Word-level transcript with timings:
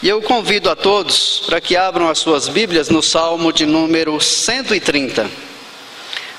E 0.00 0.08
eu 0.08 0.22
convido 0.22 0.70
a 0.70 0.76
todos 0.76 1.42
para 1.44 1.60
que 1.60 1.76
abram 1.76 2.08
as 2.08 2.20
suas 2.20 2.46
Bíblias 2.46 2.88
no 2.88 3.02
Salmo 3.02 3.52
de 3.52 3.66
número 3.66 4.20
130. 4.20 5.28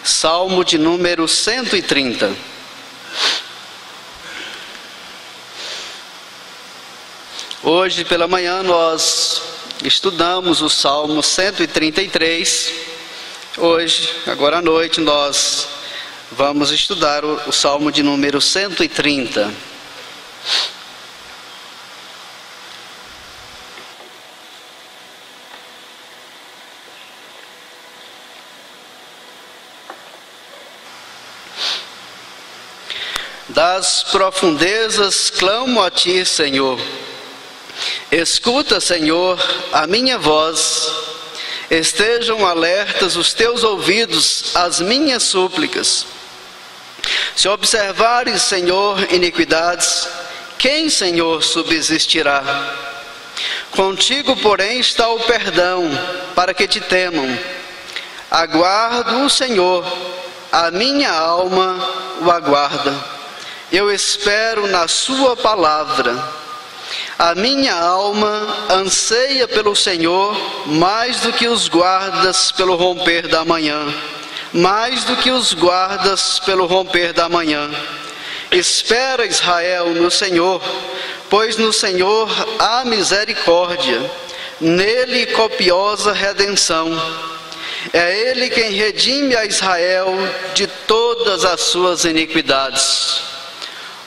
Salmo 0.01 0.63
de 0.63 0.78
número 0.78 1.28
130. 1.28 2.34
Hoje 7.62 8.06
pela 8.06 8.30
manhã 8.30 8.64
nós 8.64 9.41
estudamos 9.84 10.62
o 10.62 10.70
Salmo 10.70 11.21
133. 11.21 12.73
Hoje, 13.57 14.10
agora 14.26 14.60
à 14.60 14.62
noite, 14.62 15.02
nós 15.02 15.68
vamos 16.32 16.71
estudar 16.71 17.26
o, 17.26 17.41
o 17.46 17.52
Salmo 17.52 17.91
de 17.91 18.02
número 18.04 18.39
130. 18.39 19.54
Das 33.80 34.03
profundezas 34.03 35.30
clamo 35.30 35.81
a 35.81 35.89
ti, 35.89 36.25
Senhor. 36.25 36.78
Escuta, 38.11 38.81
Senhor, 38.81 39.39
a 39.72 39.88
minha 39.88 40.17
voz. 40.17 40.86
Estejam 41.72 42.45
alertas 42.45 43.16
os 43.16 43.33
teus 43.33 43.64
ouvidos 43.64 44.53
às 44.53 44.81
minhas 44.81 45.23
súplicas. 45.23 46.05
Se 47.33 47.47
observares, 47.47 48.42
Senhor, 48.42 49.14
iniquidades, 49.14 50.09
quem, 50.58 50.89
Senhor, 50.89 51.41
subsistirá? 51.41 52.44
Contigo, 53.72 54.36
porém, 54.36 54.81
está 54.81 55.08
o 55.08 55.22
perdão, 55.22 55.89
para 56.36 56.53
que 56.53 56.67
te 56.67 56.81
temam. 56.81 57.39
Aguardo 58.30 59.23
o 59.23 59.30
Senhor, 59.30 59.85
a 60.52 60.69
minha 60.69 61.13
alma 61.13 61.77
o 62.22 62.30
aguarda 62.30 63.19
eu 63.72 63.92
espero 63.92 64.67
na 64.67 64.88
Sua 64.88 65.36
palavra. 65.36 66.39
A 67.17 67.36
minha 67.36 67.75
alma 67.75 68.66
anseia 68.70 69.48
pelo 69.48 69.75
Senhor 69.75 70.36
mais 70.66 71.20
do 71.20 71.31
que 71.31 71.48
os 71.48 71.67
guardas 71.67 72.52
pelo 72.52 72.75
romper 72.75 73.28
da 73.28 73.45
manhã, 73.45 73.94
mais 74.52 75.03
do 75.03 75.16
que 75.17 75.30
os 75.30 75.53
guardas 75.53 76.40
pelo 76.40 76.66
romper 76.66 77.14
da 77.14 77.30
manhã. 77.30 77.70
Espera 78.52 79.25
Israel 79.25 79.90
no 79.90 80.09
Senhor, 80.09 80.62
pois 81.30 81.58
no 81.58 81.72
Senhor 81.72 82.28
há 82.58 82.84
misericórdia, 82.86 84.09
nele 84.59 85.28
copiosa 85.28 86.12
redenção. 86.12 86.90
É 87.94 88.30
Ele 88.30 88.50
quem 88.50 88.72
redime 88.72 89.36
a 89.36 89.45
Israel 89.45 90.08
de 90.56 90.66
todas 90.88 91.45
as 91.45 91.62
suas 91.62 92.03
iniquidades. 92.03 93.38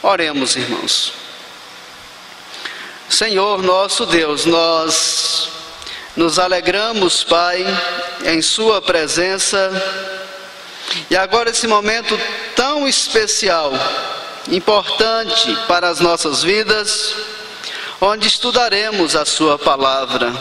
Oremos, 0.02 0.56
irmãos. 0.56 1.12
Senhor 3.08 3.62
nosso 3.62 4.04
Deus, 4.04 4.44
nós 4.46 5.48
nos 6.16 6.40
alegramos, 6.40 7.22
Pai, 7.22 7.64
em 8.24 8.42
Sua 8.42 8.82
presença. 8.82 9.70
E 11.08 11.16
agora, 11.16 11.50
esse 11.50 11.68
momento 11.68 12.18
tão 12.56 12.88
especial, 12.88 13.70
importante 14.50 15.56
para 15.68 15.88
as 15.88 16.00
nossas 16.00 16.42
vidas, 16.42 17.14
onde 18.00 18.26
estudaremos 18.26 19.14
a 19.14 19.24
Sua 19.24 19.56
palavra. 19.56 20.32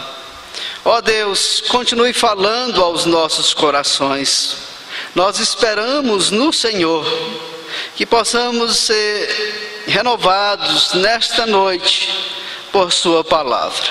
Ó 0.83 1.01
Deus, 1.01 1.61
continue 1.67 2.13
falando 2.13 2.83
aos 2.83 3.05
nossos 3.05 3.53
corações. 3.53 4.57
Nós 5.13 5.37
esperamos 5.37 6.31
no 6.31 6.51
Senhor 6.51 7.05
que 7.95 8.05
possamos 8.05 8.77
ser 8.77 9.83
renovados 9.87 10.93
nesta 10.93 11.45
noite 11.45 12.09
por 12.71 12.91
Sua 12.91 13.23
palavra. 13.23 13.89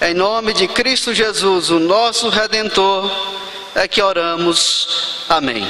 Em 0.00 0.14
nome 0.14 0.52
de 0.52 0.68
Cristo 0.68 1.14
Jesus, 1.14 1.70
o 1.70 1.78
nosso 1.78 2.28
Redentor, 2.28 3.10
é 3.74 3.88
que 3.88 4.02
oramos. 4.02 5.24
Amém. 5.28 5.66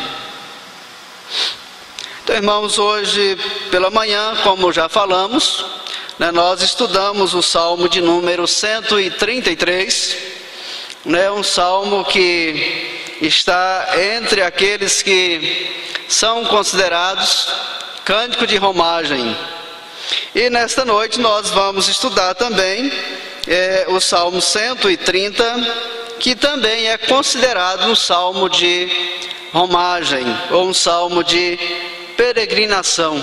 Então, 2.22 2.34
irmãos, 2.34 2.78
hoje 2.78 3.38
pela 3.70 3.90
manhã, 3.90 4.36
como 4.42 4.72
já 4.72 4.88
falamos, 4.88 5.64
né, 6.18 6.32
nós 6.32 6.60
estudamos 6.60 7.34
o 7.34 7.42
Salmo 7.42 7.88
de 7.88 8.00
número 8.00 8.46
133, 8.46 10.16
né, 11.04 11.30
um 11.30 11.44
salmo 11.44 12.04
que 12.04 12.95
está 13.20 13.88
entre 14.16 14.42
aqueles 14.42 15.02
que 15.02 15.94
são 16.08 16.44
considerados 16.44 17.48
cântico 18.04 18.46
de 18.46 18.56
romagem. 18.56 19.36
E 20.34 20.48
nesta 20.50 20.84
noite 20.84 21.18
nós 21.20 21.50
vamos 21.50 21.88
estudar 21.88 22.34
também 22.34 22.92
é, 23.46 23.86
o 23.88 24.00
Salmo 24.00 24.40
130, 24.40 25.44
que 26.18 26.34
também 26.34 26.88
é 26.88 26.98
considerado 26.98 27.86
um 27.86 27.96
salmo 27.96 28.48
de 28.48 28.88
romagem 29.52 30.24
ou 30.50 30.68
um 30.68 30.74
salmo 30.74 31.24
de 31.24 31.58
peregrinação. 32.16 33.22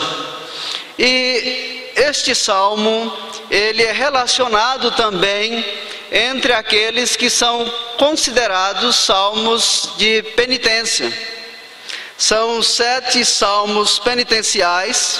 E 0.97 1.91
este 1.95 2.33
salmo, 2.33 3.11
ele 3.49 3.83
é 3.83 3.91
relacionado 3.91 4.91
também 4.91 5.63
entre 6.13 6.53
aqueles 6.53 7.15
que 7.15 7.27
são 7.27 7.65
considerados 7.97 8.95
salmos 8.97 9.89
de 9.97 10.21
penitência. 10.35 11.11
São 12.15 12.61
sete 12.61 13.25
salmos 13.25 13.97
penitenciais 13.97 15.19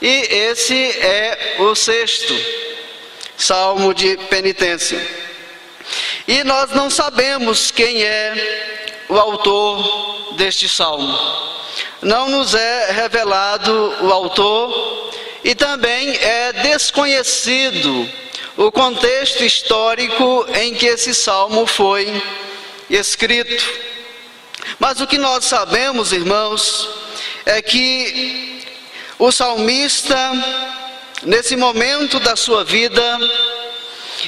e 0.00 0.08
esse 0.08 0.92
é 1.00 1.56
o 1.58 1.74
sexto 1.74 2.32
salmo 3.36 3.92
de 3.92 4.16
penitência. 4.28 5.04
E 6.28 6.44
nós 6.44 6.70
não 6.70 6.88
sabemos 6.88 7.72
quem 7.72 8.04
é 8.04 9.04
o 9.08 9.18
autor 9.18 10.34
deste 10.36 10.68
salmo. 10.68 11.18
Não 12.00 12.28
nos 12.30 12.54
é 12.54 12.92
revelado 12.92 13.96
o 14.02 14.12
autor 14.12 15.10
e 15.42 15.52
também 15.56 16.10
é 16.16 16.52
desconhecido 16.52 18.08
o 18.56 18.70
contexto 18.70 19.44
histórico 19.44 20.46
em 20.54 20.74
que 20.74 20.86
esse 20.86 21.14
salmo 21.14 21.66
foi 21.66 22.06
escrito. 22.90 23.64
Mas 24.78 25.00
o 25.00 25.06
que 25.06 25.18
nós 25.18 25.44
sabemos, 25.44 26.12
irmãos, 26.12 26.88
é 27.46 27.62
que 27.62 28.62
o 29.18 29.32
salmista, 29.32 30.16
nesse 31.22 31.56
momento 31.56 32.20
da 32.20 32.36
sua 32.36 32.64
vida, 32.64 33.18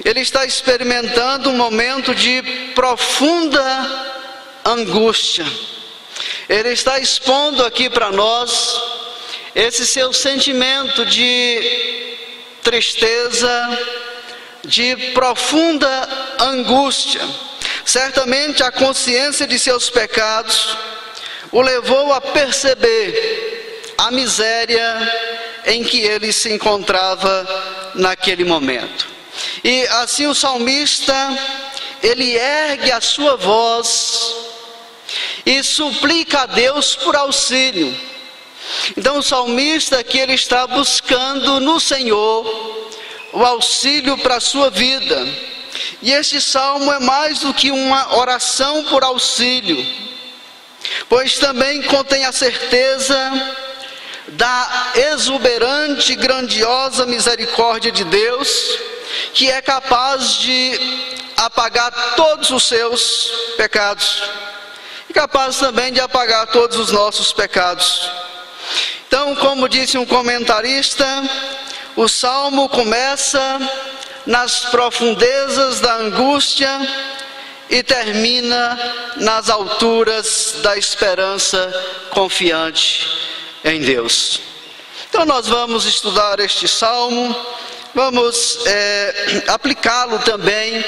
ele 0.04 0.20
está 0.20 0.44
experimentando 0.44 1.50
um 1.50 1.56
momento 1.56 2.14
de 2.14 2.42
profunda 2.74 3.62
angústia. 4.64 5.46
Ele 6.48 6.70
está 6.70 6.98
expondo 6.98 7.64
aqui 7.64 7.90
para 7.90 8.10
nós 8.10 8.80
esse 9.54 9.86
seu 9.86 10.12
sentimento 10.12 11.04
de 11.06 12.16
tristeza, 12.62 13.78
de 14.64 14.96
profunda 15.12 16.08
angústia. 16.40 17.20
Certamente 17.84 18.62
a 18.62 18.72
consciência 18.72 19.46
de 19.46 19.58
seus 19.58 19.90
pecados 19.90 20.76
o 21.52 21.60
levou 21.60 22.12
a 22.12 22.20
perceber 22.20 23.94
a 23.96 24.10
miséria 24.10 25.12
em 25.66 25.84
que 25.84 26.00
ele 26.00 26.32
se 26.32 26.52
encontrava 26.52 27.92
naquele 27.94 28.44
momento. 28.44 29.06
E 29.62 29.86
assim 29.88 30.26
o 30.26 30.34
salmista, 30.34 31.14
ele 32.02 32.36
ergue 32.36 32.90
a 32.90 33.00
sua 33.00 33.36
voz 33.36 34.34
e 35.46 35.62
suplica 35.62 36.42
a 36.42 36.46
Deus 36.46 36.96
por 36.96 37.14
auxílio. 37.14 37.94
Então 38.96 39.18
o 39.18 39.22
salmista 39.22 40.02
que 40.02 40.18
ele 40.18 40.34
está 40.34 40.66
buscando 40.66 41.60
no 41.60 41.78
Senhor 41.78 42.90
o 43.34 43.44
auxílio 43.44 44.16
para 44.18 44.36
a 44.36 44.40
sua 44.40 44.70
vida. 44.70 45.26
E 46.00 46.12
este 46.12 46.40
salmo 46.40 46.92
é 46.92 47.00
mais 47.00 47.40
do 47.40 47.52
que 47.52 47.70
uma 47.70 48.16
oração 48.16 48.84
por 48.84 49.02
auxílio, 49.02 49.84
pois 51.08 51.38
também 51.38 51.82
contém 51.82 52.24
a 52.24 52.32
certeza 52.32 53.16
da 54.28 54.92
exuberante 55.12 56.14
grandiosa 56.14 57.04
misericórdia 57.06 57.90
de 57.90 58.04
Deus, 58.04 58.78
que 59.32 59.50
é 59.50 59.60
capaz 59.60 60.38
de 60.38 60.78
apagar 61.36 61.90
todos 62.14 62.50
os 62.50 62.68
seus 62.68 63.32
pecados, 63.56 64.22
e 65.10 65.12
capaz 65.12 65.56
também 65.56 65.92
de 65.92 66.00
apagar 66.00 66.46
todos 66.48 66.76
os 66.78 66.92
nossos 66.92 67.32
pecados. 67.32 68.08
Então, 69.08 69.34
como 69.36 69.68
disse 69.68 69.98
um 69.98 70.06
comentarista, 70.06 71.06
o 71.96 72.08
salmo 72.08 72.68
começa 72.68 73.58
nas 74.26 74.60
profundezas 74.66 75.80
da 75.80 75.96
angústia 75.96 76.68
e 77.70 77.82
termina 77.82 78.78
nas 79.16 79.48
alturas 79.48 80.56
da 80.62 80.76
esperança 80.76 81.72
confiante 82.10 83.08
em 83.64 83.80
Deus. 83.80 84.40
Então, 85.08 85.24
nós 85.24 85.46
vamos 85.46 85.84
estudar 85.84 86.40
este 86.40 86.66
salmo, 86.66 87.34
vamos 87.94 88.58
é, 88.66 89.44
aplicá-lo 89.48 90.18
também 90.18 90.84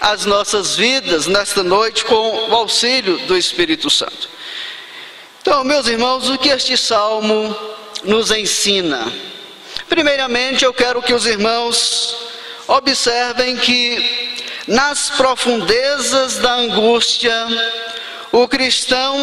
às 0.00 0.26
nossas 0.26 0.76
vidas 0.76 1.26
nesta 1.26 1.62
noite 1.62 2.04
com 2.04 2.50
o 2.50 2.54
auxílio 2.54 3.18
do 3.26 3.36
Espírito 3.36 3.88
Santo. 3.88 4.28
Então, 5.40 5.64
meus 5.64 5.86
irmãos, 5.86 6.28
o 6.28 6.36
que 6.36 6.50
este 6.50 6.76
salmo 6.76 7.56
nos 8.04 8.30
ensina? 8.30 9.12
Primeiramente, 9.92 10.64
eu 10.64 10.72
quero 10.72 11.02
que 11.02 11.12
os 11.12 11.26
irmãos 11.26 12.16
observem 12.66 13.58
que 13.58 14.32
nas 14.66 15.10
profundezas 15.10 16.38
da 16.38 16.54
angústia, 16.54 17.46
o 18.32 18.48
cristão 18.48 19.14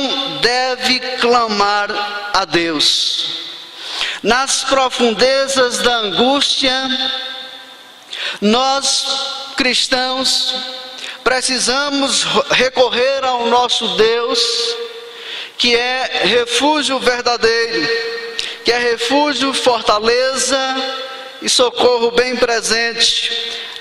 deve 0.41 0.99
clamar 1.17 1.89
a 2.35 2.45
Deus. 2.45 3.49
Nas 4.21 4.63
profundezas 4.63 5.79
da 5.79 5.95
angústia, 6.01 6.71
nós 8.39 9.53
cristãos 9.57 10.53
precisamos 11.23 12.25
recorrer 12.51 13.25
ao 13.25 13.47
nosso 13.47 13.87
Deus, 13.97 14.39
que 15.57 15.75
é 15.75 16.21
refúgio 16.25 16.99
verdadeiro, 16.99 18.28
que 18.63 18.71
é 18.71 18.77
refúgio, 18.77 19.53
fortaleza 19.53 20.57
e 21.41 21.49
socorro 21.49 22.11
bem 22.11 22.35
presente 22.35 23.31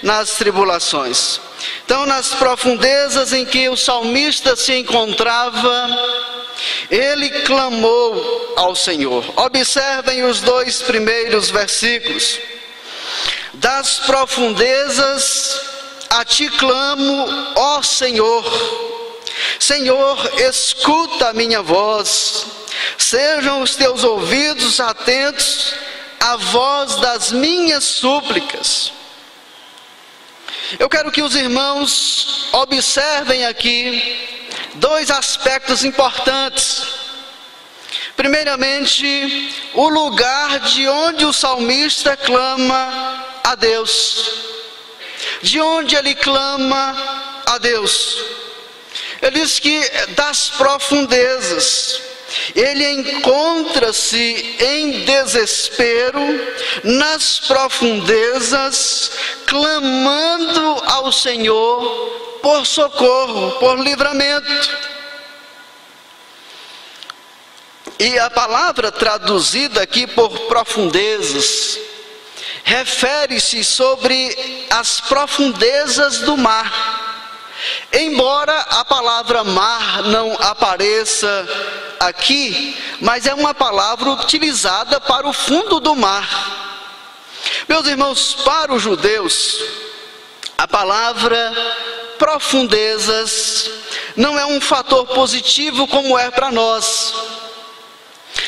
nas 0.02 0.30
tribulações. 0.36 1.40
Então, 1.84 2.06
nas 2.06 2.34
profundezas 2.34 3.32
em 3.32 3.44
que 3.44 3.68
o 3.68 3.76
salmista 3.76 4.54
se 4.54 4.74
encontrava, 4.74 5.88
ele 6.90 7.30
clamou 7.42 8.54
ao 8.56 8.74
Senhor. 8.74 9.24
Observem 9.36 10.24
os 10.24 10.40
dois 10.40 10.82
primeiros 10.82 11.50
versículos. 11.50 12.38
Das 13.54 13.98
profundezas 14.00 15.60
a 16.10 16.24
ti 16.24 16.48
clamo, 16.50 17.26
ó 17.56 17.82
Senhor. 17.82 18.44
Senhor, 19.58 20.40
escuta 20.40 21.28
a 21.28 21.32
minha 21.32 21.62
voz. 21.62 22.57
Sejam 22.98 23.62
os 23.62 23.76
teus 23.76 24.02
ouvidos 24.02 24.80
atentos 24.80 25.72
à 26.18 26.36
voz 26.36 26.96
das 26.96 27.30
minhas 27.30 27.84
súplicas. 27.84 28.92
Eu 30.78 30.88
quero 30.88 31.10
que 31.10 31.22
os 31.22 31.34
irmãos 31.34 32.48
observem 32.52 33.46
aqui 33.46 34.28
dois 34.74 35.10
aspectos 35.10 35.84
importantes. 35.84 36.82
Primeiramente, 38.16 39.54
o 39.74 39.88
lugar 39.88 40.58
de 40.60 40.88
onde 40.88 41.24
o 41.24 41.32
salmista 41.32 42.16
clama 42.16 43.24
a 43.44 43.54
Deus. 43.54 44.32
De 45.40 45.60
onde 45.60 45.94
ele 45.94 46.16
clama 46.16 47.42
a 47.46 47.58
Deus. 47.58 48.16
Ele 49.22 49.40
diz 49.40 49.60
que 49.60 49.80
das 50.16 50.50
profundezas. 50.50 52.07
Ele 52.54 52.84
encontra-se 52.90 54.56
em 54.60 55.04
desespero 55.04 56.20
nas 56.84 57.40
profundezas, 57.40 59.10
clamando 59.46 60.82
ao 60.86 61.10
Senhor 61.10 62.38
por 62.42 62.66
socorro, 62.66 63.52
por 63.52 63.78
livramento. 63.78 64.88
E 67.98 68.18
a 68.18 68.30
palavra 68.30 68.92
traduzida 68.92 69.82
aqui 69.82 70.06
por 70.06 70.30
profundezas 70.40 71.78
refere-se 72.62 73.64
sobre 73.64 74.66
as 74.70 75.00
profundezas 75.00 76.18
do 76.18 76.36
mar. 76.36 77.06
Embora 77.92 78.56
a 78.60 78.84
palavra 78.84 79.42
mar 79.42 80.02
não 80.04 80.32
apareça 80.34 81.48
aqui, 82.00 82.76
mas 83.00 83.26
é 83.26 83.34
uma 83.34 83.54
palavra 83.54 84.10
utilizada 84.10 85.00
para 85.00 85.28
o 85.28 85.32
fundo 85.32 85.80
do 85.80 85.94
mar. 85.94 86.28
Meus 87.68 87.86
irmãos, 87.86 88.34
para 88.44 88.72
os 88.72 88.82
judeus, 88.82 89.62
a 90.56 90.66
palavra 90.66 91.52
profundezas 92.18 93.70
não 94.16 94.38
é 94.38 94.44
um 94.44 94.60
fator 94.60 95.06
positivo 95.06 95.86
como 95.86 96.18
é 96.18 96.30
para 96.30 96.50
nós. 96.50 97.14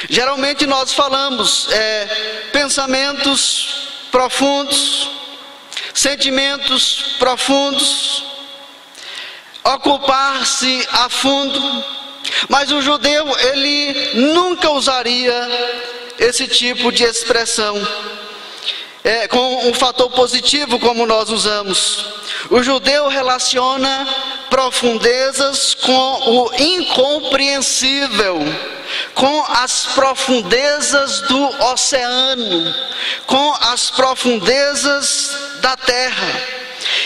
Geralmente 0.08 0.66
nós 0.66 0.92
falamos 0.92 1.68
é, 1.70 2.48
pensamentos 2.52 3.88
profundos, 4.10 5.08
sentimentos 5.94 7.16
profundos, 7.18 8.24
ocupar-se 9.62 10.86
a 10.90 11.08
fundo, 11.08 11.84
mas 12.48 12.70
o 12.70 12.82
judeu 12.82 13.26
ele 13.38 14.10
nunca 14.32 14.70
usaria 14.70 15.34
esse 16.18 16.46
tipo 16.46 16.92
de 16.92 17.04
expressão 17.04 17.80
é, 19.02 19.26
com 19.28 19.68
um 19.68 19.74
fator 19.74 20.10
positivo 20.10 20.78
como 20.78 21.06
nós 21.06 21.30
usamos. 21.30 22.06
O 22.50 22.62
judeu 22.62 23.08
relaciona 23.08 24.06
profundezas 24.50 25.74
com 25.74 26.44
o 26.44 26.50
incompreensível, 26.58 28.38
com 29.14 29.44
as 29.48 29.86
profundezas 29.86 31.20
do 31.22 31.64
oceano, 31.72 32.74
com 33.26 33.54
as 33.60 33.90
profundezas 33.90 35.30
da 35.60 35.76
terra. 35.76 36.60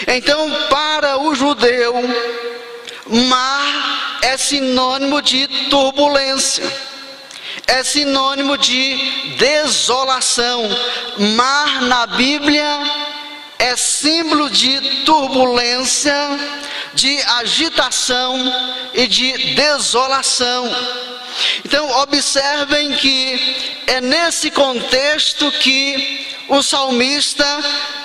Então, 0.09 0.51
para 0.69 1.19
o 1.19 1.35
judeu, 1.35 1.95
mar 3.07 3.44
é 4.35 4.37
sinônimo 4.37 5.23
de 5.23 5.47
turbulência 5.71 6.65
é 7.67 7.83
sinônimo 7.83 8.59
de 8.59 8.97
desolação. 9.39 10.63
Mar 11.37 11.83
na 11.83 12.07
Bíblia 12.07 12.67
é 13.59 13.77
símbolo 13.77 14.51
de 14.51 15.05
turbulência, 15.05 16.15
de 16.95 17.23
agitação 17.23 18.37
e 18.93 19.07
de 19.07 19.55
desolação. 19.55 20.71
Então, 21.65 21.89
observem 22.03 22.93
que 22.93 23.83
é 23.87 24.01
nesse 24.01 24.51
contexto 24.51 25.51
que 25.53 26.27
o 26.49 26.61
salmista 26.61 27.47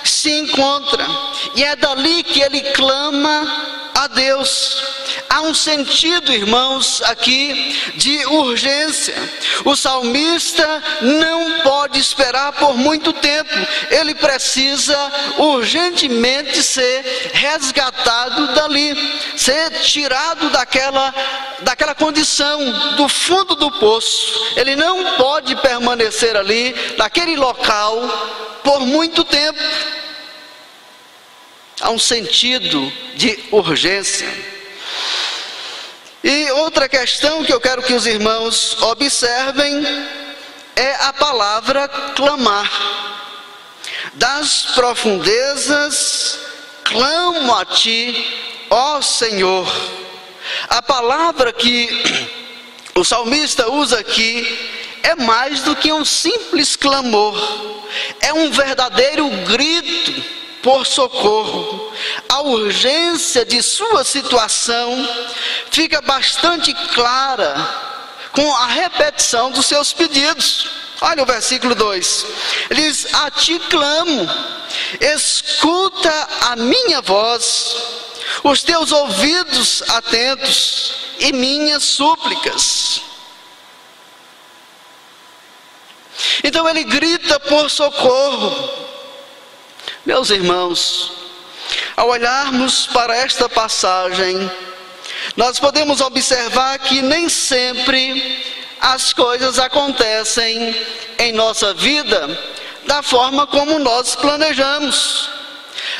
se 0.04 0.30
encontra, 0.30 1.06
e 1.54 1.64
é 1.64 1.76
dali 1.76 2.22
que 2.22 2.40
ele 2.40 2.60
clama 2.72 3.90
a 3.94 4.06
Deus. 4.06 4.82
Há 5.32 5.42
um 5.42 5.54
sentido, 5.54 6.32
irmãos, 6.32 7.00
aqui 7.02 7.78
de 7.94 8.26
urgência. 8.26 9.14
O 9.64 9.76
salmista 9.76 10.82
não 11.00 11.60
pode 11.60 12.00
esperar 12.00 12.52
por 12.54 12.76
muito 12.76 13.12
tempo, 13.12 13.54
ele 13.92 14.12
precisa 14.12 14.98
urgentemente 15.38 16.60
ser 16.64 17.30
resgatado 17.32 18.54
dali, 18.54 18.92
ser 19.36 19.70
tirado 19.82 20.50
daquela, 20.50 21.14
daquela 21.60 21.94
condição, 21.94 22.58
do 22.96 23.08
fundo 23.08 23.54
do 23.54 23.70
poço. 23.70 24.56
Ele 24.56 24.74
não 24.74 25.14
pode 25.14 25.54
permanecer 25.62 26.36
ali, 26.36 26.74
naquele 26.98 27.36
local, 27.36 27.96
por 28.64 28.80
muito 28.80 29.22
tempo 29.22 29.60
há 31.80 31.90
um 31.90 32.00
sentido 32.00 32.92
de 33.14 33.38
urgência. 33.52 34.59
E 36.22 36.50
outra 36.52 36.88
questão 36.88 37.42
que 37.44 37.52
eu 37.52 37.60
quero 37.60 37.82
que 37.82 37.94
os 37.94 38.06
irmãos 38.06 38.80
observem 38.82 39.82
é 40.76 40.94
a 40.96 41.12
palavra 41.12 41.88
clamar. 42.14 42.70
Das 44.14 44.66
profundezas 44.74 46.38
clamo 46.84 47.54
a 47.54 47.64
ti, 47.64 48.66
ó 48.68 49.00
Senhor. 49.00 49.66
A 50.68 50.82
palavra 50.82 51.52
que 51.52 51.88
o 52.94 53.04
salmista 53.04 53.70
usa 53.70 53.98
aqui 53.98 54.46
é 55.02 55.14
mais 55.14 55.62
do 55.62 55.74
que 55.74 55.92
um 55.92 56.04
simples 56.04 56.76
clamor, 56.76 57.34
é 58.20 58.32
um 58.34 58.50
verdadeiro 58.50 59.28
grito 59.46 60.22
por 60.62 60.86
socorro. 60.86 61.89
A 62.28 62.40
urgência 62.40 63.44
de 63.44 63.62
sua 63.62 64.04
situação 64.04 65.08
fica 65.70 66.00
bastante 66.00 66.72
clara 66.94 67.54
com 68.32 68.54
a 68.56 68.66
repetição 68.66 69.50
dos 69.50 69.66
seus 69.66 69.92
pedidos. 69.92 70.68
Olha 71.00 71.22
o 71.22 71.26
versículo 71.26 71.74
2. 71.74 72.26
Ele 72.70 72.82
diz: 72.82 73.06
A 73.14 73.30
ti 73.30 73.58
clamo, 73.70 74.28
escuta 75.00 76.28
a 76.42 76.56
minha 76.56 77.00
voz, 77.00 77.76
os 78.44 78.62
teus 78.62 78.92
ouvidos 78.92 79.82
atentos 79.88 80.94
e 81.18 81.32
minhas 81.32 81.82
súplicas. 81.82 83.02
Então 86.44 86.68
ele 86.68 86.84
grita 86.84 87.40
por 87.40 87.70
socorro. 87.70 88.88
Meus 90.04 90.30
irmãos, 90.30 91.12
ao 91.96 92.08
olharmos 92.08 92.86
para 92.86 93.16
esta 93.16 93.48
passagem, 93.48 94.50
nós 95.36 95.58
podemos 95.58 96.00
observar 96.00 96.78
que 96.78 97.02
nem 97.02 97.28
sempre 97.28 98.44
as 98.80 99.12
coisas 99.12 99.58
acontecem 99.58 100.74
em 101.18 101.32
nossa 101.32 101.74
vida 101.74 102.38
da 102.86 103.02
forma 103.02 103.46
como 103.46 103.78
nós 103.78 104.16
planejamos. 104.16 105.30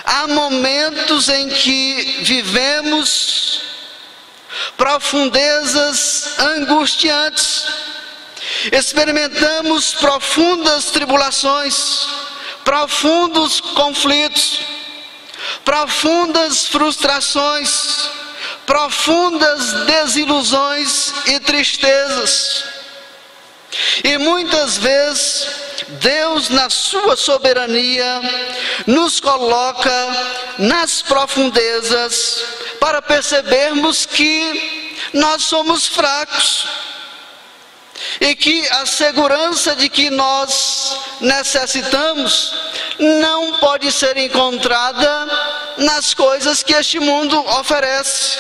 Há 0.05 0.27
momentos 0.27 1.29
em 1.29 1.49
que 1.49 2.19
vivemos 2.23 3.63
profundezas 4.77 6.39
angustiantes, 6.39 7.67
experimentamos 8.73 9.95
profundas 9.95 10.87
tribulações, 10.87 12.07
profundos 12.65 13.61
conflitos, 13.61 14.61
profundas 15.65 16.67
frustrações, 16.67 18.11
profundas 18.67 19.73
desilusões 19.87 21.13
e 21.27 21.41
tristezas. 21.41 22.65
E 24.03 24.19
muitas 24.19 24.79
vezes, 24.79 25.47
Deus, 26.01 26.49
na 26.49 26.69
Sua 26.69 27.17
soberania, 27.17 28.21
nos 28.87 29.21
coloca 29.21 30.09
nas 30.59 31.03
profundezas 31.03 32.45
para 32.81 33.01
percebermos 33.01 34.07
que 34.07 34.99
nós 35.13 35.43
somos 35.45 35.87
fracos 35.87 36.90
e 38.21 38.35
que 38.35 38.67
a 38.69 38.87
segurança 38.87 39.75
de 39.77 39.89
que 39.89 40.11
nós 40.11 40.97
necessitamos 41.21 42.55
não 42.99 43.59
pode 43.59 43.91
ser 43.93 44.17
encontrada 44.17 45.27
nas 45.79 46.15
coisas 46.15 46.63
que 46.63 46.75
este 46.75 46.99
mundo 46.99 47.39
oferece. 47.59 48.39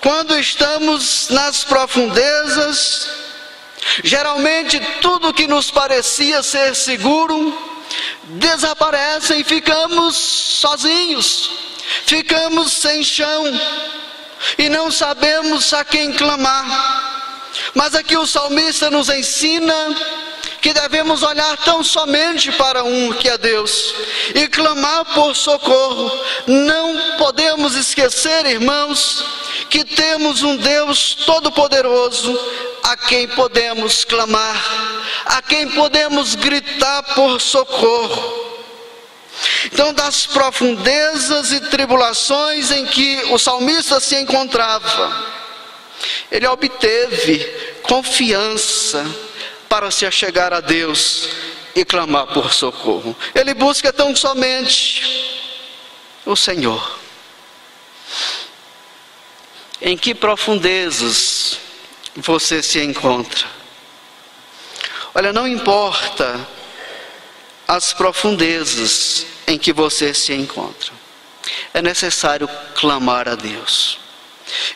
Quando 0.00 0.38
estamos 0.38 1.28
nas 1.30 1.64
profundezas, 1.64 3.08
geralmente 4.04 4.80
tudo 5.00 5.34
que 5.34 5.46
nos 5.46 5.70
parecia 5.70 6.42
ser 6.42 6.74
seguro 6.76 7.70
desaparece 8.24 9.36
e 9.36 9.44
ficamos 9.44 10.16
sozinhos, 10.16 11.50
ficamos 12.06 12.72
sem 12.72 13.02
chão 13.02 13.44
e 14.58 14.68
não 14.68 14.90
sabemos 14.90 15.72
a 15.72 15.84
quem 15.84 16.12
clamar. 16.12 17.20
Mas 17.74 17.94
aqui 17.94 18.16
o 18.16 18.26
salmista 18.26 18.90
nos 18.90 19.08
ensina 19.08 19.74
que 20.60 20.72
devemos 20.74 21.22
olhar 21.22 21.56
tão 21.58 21.82
somente 21.82 22.52
para 22.52 22.84
um 22.84 23.12
que 23.12 23.28
é 23.28 23.38
Deus 23.38 23.94
e 24.34 24.46
clamar 24.46 25.06
por 25.06 25.34
socorro. 25.34 26.10
Não 26.46 27.16
podemos 27.16 27.74
esquecer, 27.74 28.46
irmãos, 28.46 29.24
que 29.70 29.84
temos 29.84 30.42
um 30.42 30.56
Deus 30.56 31.14
todo-poderoso 31.26 32.38
a 32.82 32.96
quem 32.96 33.28
podemos 33.28 34.04
clamar, 34.04 34.56
a 35.24 35.40
quem 35.40 35.68
podemos 35.68 36.34
gritar 36.34 37.02
por 37.14 37.40
socorro. 37.40 38.50
Então, 39.66 39.92
das 39.94 40.26
profundezas 40.26 41.52
e 41.52 41.60
tribulações 41.60 42.70
em 42.70 42.84
que 42.84 43.22
o 43.30 43.38
salmista 43.38 43.98
se 43.98 44.16
encontrava, 44.16 45.39
ele 46.30 46.46
obteve 46.46 47.38
confiança 47.82 49.04
para 49.68 49.90
se 49.90 50.06
achegar 50.06 50.52
a 50.52 50.60
Deus 50.60 51.28
e 51.74 51.84
clamar 51.84 52.26
por 52.28 52.52
socorro. 52.52 53.16
Ele 53.34 53.54
busca 53.54 53.92
tão 53.92 54.14
somente 54.14 55.30
o 56.24 56.36
Senhor. 56.36 56.98
Em 59.80 59.96
que 59.96 60.14
profundezas 60.14 61.58
você 62.16 62.62
se 62.62 62.80
encontra? 62.80 63.46
Olha, 65.14 65.32
não 65.32 65.46
importa 65.46 66.46
as 67.66 67.92
profundezas 67.92 69.26
em 69.46 69.56
que 69.56 69.72
você 69.72 70.12
se 70.12 70.32
encontra, 70.32 70.92
é 71.72 71.80
necessário 71.80 72.48
clamar 72.74 73.28
a 73.28 73.36
Deus. 73.36 73.99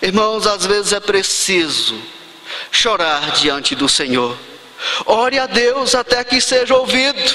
Irmãos, 0.01 0.47
às 0.47 0.67
vezes 0.67 0.93
é 0.93 1.01
preciso 1.01 2.01
chorar 2.71 3.33
diante 3.33 3.75
do 3.75 3.89
Senhor. 3.89 4.37
Ore 5.07 5.39
a 5.39 5.47
Deus 5.47 5.95
até 5.95 6.23
que 6.25 6.41
seja 6.41 6.75
ouvido. 6.77 7.35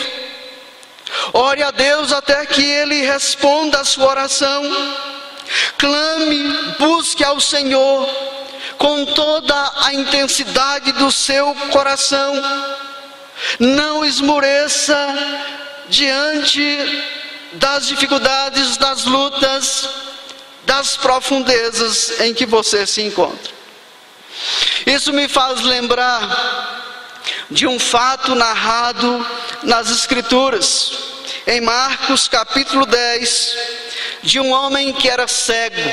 Ore 1.33 1.63
a 1.63 1.71
Deus 1.71 2.11
até 2.11 2.45
que 2.45 2.63
Ele 2.63 3.01
responda 3.01 3.81
a 3.81 3.85
sua 3.85 4.07
oração. 4.07 4.63
Clame, 5.77 6.75
busque 6.77 7.23
ao 7.23 7.39
Senhor 7.39 8.07
com 8.77 9.05
toda 9.05 9.71
a 9.83 9.93
intensidade 9.93 10.91
do 10.93 11.11
seu 11.11 11.53
coração. 11.71 12.33
Não 13.59 14.05
esmoreça 14.05 14.97
diante 15.87 16.77
das 17.53 17.87
dificuldades, 17.87 18.77
das 18.77 19.05
lutas, 19.05 19.89
das 20.69 20.95
profundezas 20.95 22.21
em 22.21 22.31
que 22.31 22.45
você 22.45 22.85
se 22.85 23.01
encontra. 23.01 23.51
Isso 24.85 25.11
me 25.11 25.27
faz 25.27 25.61
lembrar 25.61 27.17
de 27.49 27.65
um 27.65 27.79
fato 27.79 28.35
narrado 28.35 29.25
nas 29.63 29.89
Escrituras, 29.89 30.91
em 31.47 31.59
Marcos 31.59 32.27
capítulo 32.27 32.85
10, 32.85 33.57
de 34.21 34.39
um 34.39 34.51
homem 34.51 34.93
que 34.93 35.09
era 35.09 35.27
cego. 35.27 35.91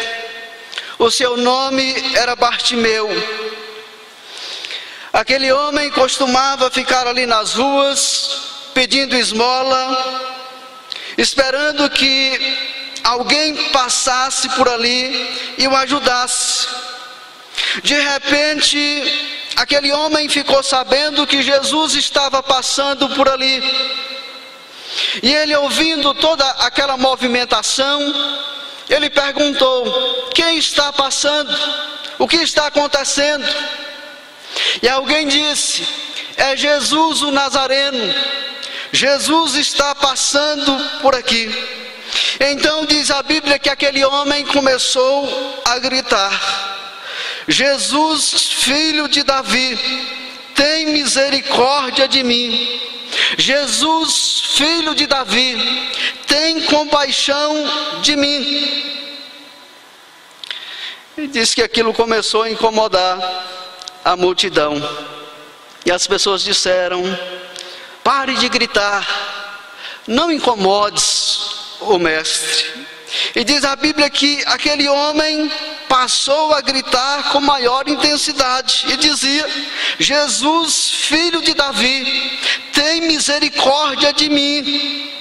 O 0.98 1.10
seu 1.10 1.38
nome 1.38 1.94
era 2.14 2.36
Bartimeu. 2.36 3.08
Aquele 5.10 5.50
homem 5.52 5.90
costumava 5.90 6.70
ficar 6.70 7.06
ali 7.06 7.24
nas 7.24 7.54
ruas, 7.54 8.40
pedindo 8.74 9.16
esmola, 9.16 10.36
esperando 11.16 11.88
que 11.88 12.75
alguém 13.06 13.54
passasse 13.70 14.48
por 14.50 14.68
ali 14.68 15.54
e 15.56 15.68
o 15.68 15.76
ajudasse. 15.76 16.66
De 17.82 17.94
repente, 17.94 18.78
aquele 19.54 19.92
homem 19.92 20.28
ficou 20.28 20.62
sabendo 20.62 21.26
que 21.26 21.40
Jesus 21.40 21.94
estava 21.94 22.42
passando 22.42 23.08
por 23.10 23.28
ali. 23.28 23.62
E 25.22 25.32
ele, 25.32 25.54
ouvindo 25.54 26.14
toda 26.14 26.44
aquela 26.66 26.96
movimentação, 26.96 28.00
ele 28.90 29.08
perguntou: 29.08 30.30
Quem 30.34 30.58
está 30.58 30.92
passando? 30.92 31.56
O 32.18 32.26
que 32.26 32.36
está 32.36 32.66
acontecendo? 32.66 33.46
E 34.82 34.88
alguém 34.88 35.28
disse: 35.28 35.86
É 36.36 36.56
Jesus 36.56 37.22
o 37.22 37.30
Nazareno. 37.30 38.14
Jesus 38.90 39.54
está 39.54 39.94
passando 39.94 41.00
por 41.02 41.14
aqui. 41.14 41.85
Então 42.40 42.84
diz 42.84 43.10
a 43.10 43.22
Bíblia 43.22 43.58
que 43.58 43.68
aquele 43.68 44.04
homem 44.04 44.44
começou 44.46 45.62
a 45.64 45.78
gritar: 45.78 46.76
Jesus, 47.48 48.52
filho 48.52 49.08
de 49.08 49.22
Davi, 49.22 49.78
tem 50.54 50.86
misericórdia 50.86 52.06
de 52.08 52.22
mim. 52.22 52.80
Jesus, 53.38 54.42
filho 54.56 54.94
de 54.94 55.06
Davi, 55.06 55.56
tem 56.26 56.62
compaixão 56.62 57.64
de 58.02 58.16
mim. 58.16 58.92
E 61.16 61.26
diz 61.26 61.54
que 61.54 61.62
aquilo 61.62 61.94
começou 61.94 62.42
a 62.42 62.50
incomodar 62.50 63.18
a 64.04 64.16
multidão. 64.16 64.74
E 65.84 65.90
as 65.90 66.06
pessoas 66.06 66.42
disseram: 66.42 67.02
pare 68.04 68.34
de 68.34 68.48
gritar, 68.48 69.06
não 70.06 70.30
incomodes 70.30 71.65
o 71.86 71.98
mestre. 71.98 72.86
E 73.34 73.44
diz 73.44 73.64
a 73.64 73.76
Bíblia 73.76 74.10
que 74.10 74.42
aquele 74.46 74.88
homem 74.88 75.50
passou 75.88 76.52
a 76.52 76.60
gritar 76.60 77.30
com 77.30 77.40
maior 77.40 77.88
intensidade 77.88 78.86
e 78.88 78.96
dizia: 78.96 79.46
Jesus, 79.98 80.90
filho 80.90 81.40
de 81.40 81.54
Davi, 81.54 82.40
tem 82.72 83.02
misericórdia 83.02 84.12
de 84.12 84.28
mim. 84.28 85.12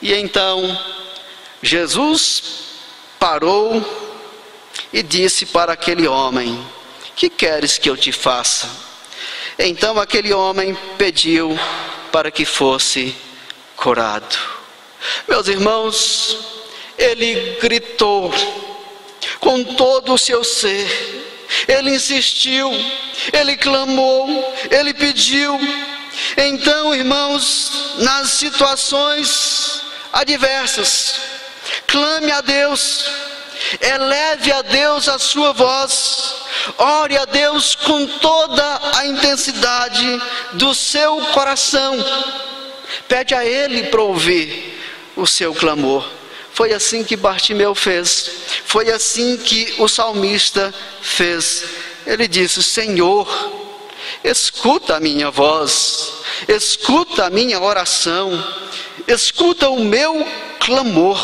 E 0.00 0.14
então 0.14 0.78
Jesus 1.62 2.42
parou 3.18 3.84
e 4.92 5.02
disse 5.02 5.46
para 5.46 5.72
aquele 5.72 6.06
homem: 6.08 6.66
Que 7.14 7.28
queres 7.28 7.78
que 7.78 7.88
eu 7.88 7.96
te 7.96 8.12
faça? 8.12 8.68
Então 9.58 9.98
aquele 9.98 10.32
homem 10.32 10.76
pediu 10.96 11.58
para 12.12 12.30
que 12.30 12.44
fosse 12.44 13.14
curado. 13.78 14.36
Meus 15.26 15.46
irmãos, 15.46 16.38
ele 16.98 17.58
gritou 17.60 18.34
com 19.38 19.62
todo 19.62 20.14
o 20.14 20.18
seu 20.18 20.42
ser, 20.42 20.86
ele 21.66 21.94
insistiu, 21.94 22.70
ele 23.32 23.56
clamou, 23.56 24.28
ele 24.70 24.92
pediu. 24.92 25.58
Então, 26.36 26.94
irmãos, 26.94 27.96
nas 27.98 28.30
situações 28.30 29.80
adversas, 30.12 31.20
clame 31.86 32.32
a 32.32 32.40
Deus, 32.40 33.04
eleve 33.80 34.52
a 34.52 34.62
Deus 34.62 35.08
a 35.08 35.18
sua 35.18 35.52
voz, 35.52 36.34
ore 36.76 37.16
a 37.16 37.24
Deus 37.24 37.76
com 37.76 38.06
toda 38.18 38.80
a 38.96 39.06
intensidade 39.06 40.20
do 40.54 40.74
seu 40.74 41.20
coração, 41.32 41.96
pede 43.06 43.34
a 43.34 43.44
Ele 43.44 43.84
para 43.84 44.02
ouvir 44.02 44.78
o 45.16 45.26
seu 45.26 45.54
clamor. 45.54 46.08
Foi 46.52 46.72
assim 46.72 47.04
que 47.04 47.16
Bartimeu 47.16 47.74
fez, 47.74 48.30
foi 48.64 48.90
assim 48.90 49.36
que 49.36 49.74
o 49.78 49.86
salmista 49.86 50.74
fez. 51.00 51.64
Ele 52.04 52.26
disse: 52.26 52.62
Senhor, 52.62 53.28
escuta 54.24 54.96
a 54.96 55.00
minha 55.00 55.30
voz, 55.30 56.14
escuta 56.48 57.26
a 57.26 57.30
minha 57.30 57.60
oração, 57.60 58.32
escuta 59.06 59.68
o 59.68 59.78
meu 59.78 60.26
clamor. 60.58 61.20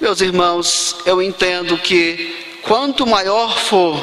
Meus 0.00 0.20
irmãos, 0.20 0.96
eu 1.06 1.22
entendo 1.22 1.78
que 1.78 2.58
quanto 2.62 3.06
maior 3.06 3.58
for 3.58 3.98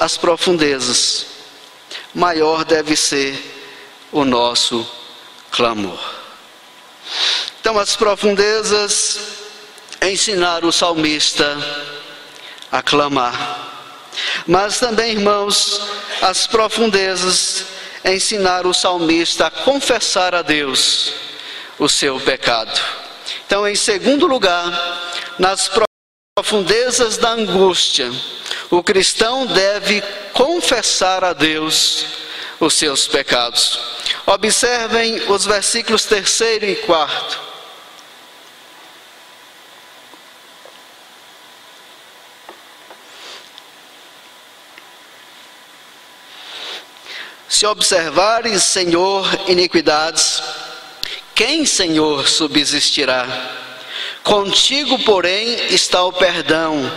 as 0.00 0.16
profundezas, 0.16 1.26
maior 2.14 2.64
deve 2.64 2.96
ser 2.96 3.57
o 4.12 4.24
nosso 4.24 4.86
clamor. 5.50 5.98
Então, 7.60 7.78
as 7.78 7.96
profundezas 7.96 9.18
ensinaram 10.02 10.68
o 10.68 10.72
salmista 10.72 11.56
a 12.70 12.82
clamar. 12.82 13.66
Mas 14.46 14.78
também, 14.78 15.12
irmãos, 15.12 15.80
as 16.22 16.46
profundezas 16.46 17.66
ensinaram 18.04 18.70
o 18.70 18.74
salmista 18.74 19.46
a 19.46 19.50
confessar 19.50 20.34
a 20.34 20.42
Deus 20.42 21.12
o 21.78 21.88
seu 21.88 22.18
pecado. 22.20 22.80
Então, 23.46 23.66
em 23.66 23.74
segundo 23.74 24.26
lugar, 24.26 24.66
nas 25.38 25.70
profundezas 26.34 27.16
da 27.16 27.30
angústia, 27.30 28.10
o 28.70 28.82
cristão 28.82 29.46
deve 29.46 30.02
confessar 30.32 31.24
a 31.24 31.32
Deus 31.32 32.04
os 32.60 32.74
seus 32.74 33.06
pecados. 33.06 33.97
Observem 34.28 35.22
os 35.30 35.46
versículos 35.46 36.04
terceiro 36.04 36.66
e 36.66 36.76
quarto. 36.76 37.40
Se 47.48 47.64
observares, 47.64 48.64
Senhor, 48.64 49.26
iniquidades, 49.48 50.42
quem, 51.34 51.64
Senhor, 51.64 52.28
subsistirá? 52.28 53.26
Contigo, 54.22 54.98
porém, 55.04 55.54
está 55.72 56.04
o 56.04 56.12
perdão, 56.12 56.92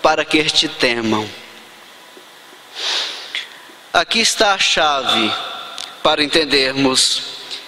para 0.00 0.24
que 0.24 0.42
te 0.44 0.66
temam. 0.66 1.28
Aqui 3.92 4.20
está 4.20 4.54
a 4.54 4.58
chave 4.58 5.49
para 6.02 6.22
entendermos 6.22 7.22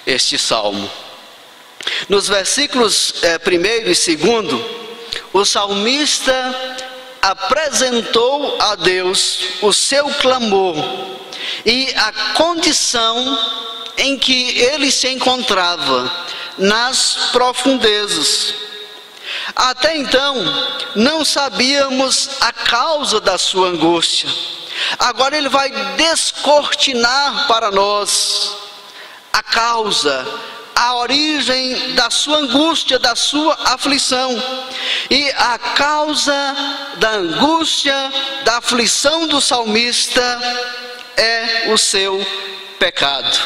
este 0.06 0.38
salmo. 0.38 0.90
Nos 2.08 2.28
versículos 2.28 3.14
é, 3.22 3.38
primeiro 3.38 3.90
e 3.90 3.94
segundo, 3.94 4.64
o 5.32 5.44
salmista 5.44 6.78
apresentou 7.20 8.60
a 8.60 8.74
Deus 8.74 9.40
o 9.62 9.72
seu 9.72 10.08
clamor 10.14 10.76
e 11.64 11.88
a 11.96 12.12
condição 12.34 13.38
em 13.96 14.18
que 14.18 14.58
ele 14.58 14.90
se 14.90 15.08
encontrava 15.08 16.10
nas 16.58 17.30
profundezas. 17.32 18.54
Até 19.54 19.96
então, 19.96 20.36
não 20.94 21.24
sabíamos 21.24 22.30
a 22.40 22.52
causa 22.52 23.20
da 23.20 23.38
sua 23.38 23.68
angústia. 23.68 24.28
Agora 24.98 25.36
ele 25.36 25.48
vai 25.48 25.70
descortinar 25.96 27.46
para 27.46 27.70
nós 27.70 28.56
a 29.32 29.42
causa, 29.42 30.26
a 30.74 30.96
origem 30.96 31.94
da 31.94 32.10
sua 32.10 32.38
angústia, 32.38 32.98
da 32.98 33.14
sua 33.14 33.56
aflição. 33.64 34.30
E 35.10 35.30
a 35.30 35.58
causa 35.58 36.56
da 36.96 37.10
angústia, 37.10 37.94
da 38.44 38.58
aflição 38.58 39.26
do 39.26 39.40
salmista 39.40 40.22
é 41.16 41.70
o 41.72 41.78
seu 41.78 42.24
pecado. 42.78 43.38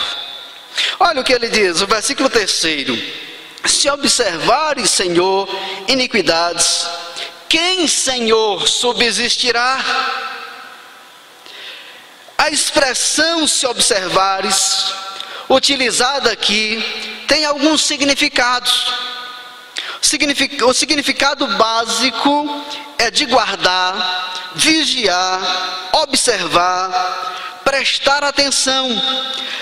Olha 0.99 1.21
o 1.21 1.25
que 1.25 1.33
ele 1.33 1.49
diz, 1.49 1.81
o 1.81 1.87
versículo 1.87 2.29
terceiro: 2.29 2.97
Se 3.65 3.89
observares, 3.91 4.91
Senhor, 4.91 5.49
iniquidades, 5.89 6.87
quem, 7.49 7.87
Senhor, 7.87 8.67
subsistirá? 8.67 9.79
A 12.47 12.51
expressão 12.51 13.45
se 13.45 13.67
observares, 13.67 14.95
utilizada 15.49 16.31
aqui, 16.31 16.81
tem 17.27 17.45
alguns 17.45 17.85
significados. 17.85 18.87
O 20.65 20.73
significado 20.73 21.45
básico 21.57 22.65
é 22.99 23.11
de 23.11 23.27
guardar, 23.27 24.53
vigiar, 24.55 25.91
observar, 26.05 27.61
prestar 27.65 28.23
atenção. 28.23 28.91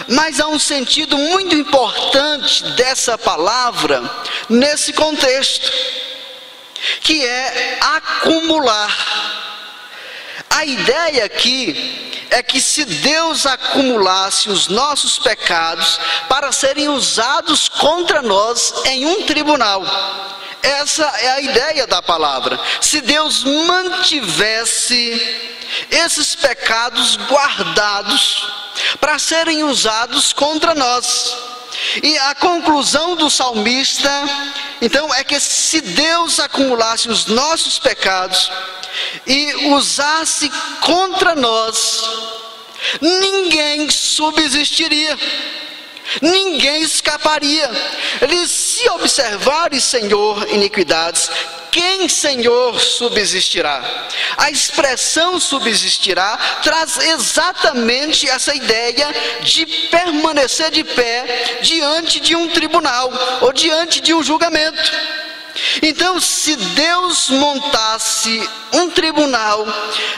Mas 0.06 0.38
há 0.38 0.46
um 0.48 0.58
sentido 0.58 1.16
muito 1.16 1.56
importante 1.56 2.64
dessa 2.72 3.16
palavra 3.16 4.02
nesse 4.46 4.92
contexto, 4.92 5.72
que 7.00 7.24
é 7.24 7.78
acumular. 7.80 9.33
A 10.54 10.64
ideia 10.64 11.24
aqui 11.24 12.26
é 12.30 12.42
que 12.42 12.60
se 12.60 12.84
Deus 12.84 13.44
acumulasse 13.44 14.48
os 14.48 14.68
nossos 14.68 15.18
pecados 15.18 15.98
para 16.28 16.52
serem 16.52 16.88
usados 16.88 17.68
contra 17.68 18.22
nós 18.22 18.72
em 18.86 19.06
um 19.06 19.22
tribunal, 19.24 19.82
essa 20.62 21.04
é 21.04 21.30
a 21.32 21.40
ideia 21.40 21.86
da 21.86 22.00
palavra. 22.00 22.58
Se 22.80 23.00
Deus 23.00 23.44
mantivesse 23.44 25.54
esses 25.90 26.34
pecados 26.34 27.16
guardados 27.16 28.48
para 29.00 29.18
serem 29.18 29.64
usados 29.64 30.32
contra 30.32 30.74
nós. 30.74 31.53
E 32.02 32.18
a 32.18 32.34
conclusão 32.34 33.16
do 33.16 33.30
salmista, 33.30 34.10
então, 34.80 35.12
é 35.14 35.24
que 35.24 35.38
se 35.40 35.80
Deus 35.80 36.38
acumulasse 36.40 37.08
os 37.08 37.26
nossos 37.26 37.78
pecados 37.78 38.50
e 39.26 39.68
usasse 39.74 40.50
contra 40.80 41.34
nós, 41.34 42.02
ninguém 43.00 43.90
subsistiria 43.90 45.18
ninguém 46.20 46.82
escaparia. 46.82 47.70
Ele 48.20 48.46
se 48.46 48.88
observares, 48.90 49.84
Senhor, 49.84 50.48
iniquidades, 50.50 51.30
quem, 51.74 52.08
Senhor, 52.08 52.78
subsistirá? 52.78 54.06
A 54.36 54.48
expressão 54.48 55.40
subsistirá 55.40 56.38
traz 56.62 56.96
exatamente 56.98 58.30
essa 58.30 58.54
ideia 58.54 59.12
de 59.42 59.66
permanecer 59.90 60.70
de 60.70 60.84
pé 60.84 61.58
diante 61.62 62.20
de 62.20 62.36
um 62.36 62.48
tribunal 62.48 63.12
ou 63.40 63.52
diante 63.52 64.00
de 64.00 64.14
um 64.14 64.22
julgamento. 64.22 65.23
Então, 65.82 66.20
se 66.20 66.56
Deus 66.56 67.30
montasse 67.30 68.48
um 68.72 68.90
tribunal, 68.90 69.66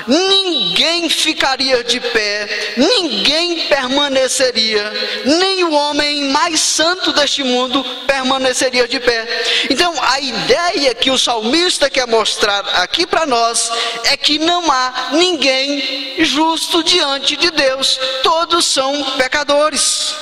ninguém 0.06 1.08
ficaria 1.08 1.84
de 1.84 2.00
pé, 2.00 2.74
ninguém 2.76 3.66
permaneceria, 3.66 4.92
nem 5.24 5.64
o 5.64 5.72
homem 5.72 6.24
mais 6.24 6.60
santo 6.60 7.12
deste 7.12 7.42
mundo 7.42 7.84
permaneceria 8.06 8.88
de 8.88 8.98
pé. 8.98 9.26
Então, 9.70 9.94
a 10.00 10.20
ideia 10.20 10.94
que 10.94 11.10
o 11.10 11.18
salmista 11.18 11.90
quer 11.90 12.06
mostrar 12.06 12.60
aqui 12.80 13.06
para 13.06 13.26
nós 13.26 13.70
é 14.04 14.16
que 14.16 14.38
não 14.38 14.70
há 14.70 15.08
ninguém 15.12 16.24
justo 16.24 16.82
diante 16.82 17.36
de 17.36 17.50
Deus, 17.50 17.98
todos 18.22 18.64
são 18.66 19.04
pecadores. 19.16 20.14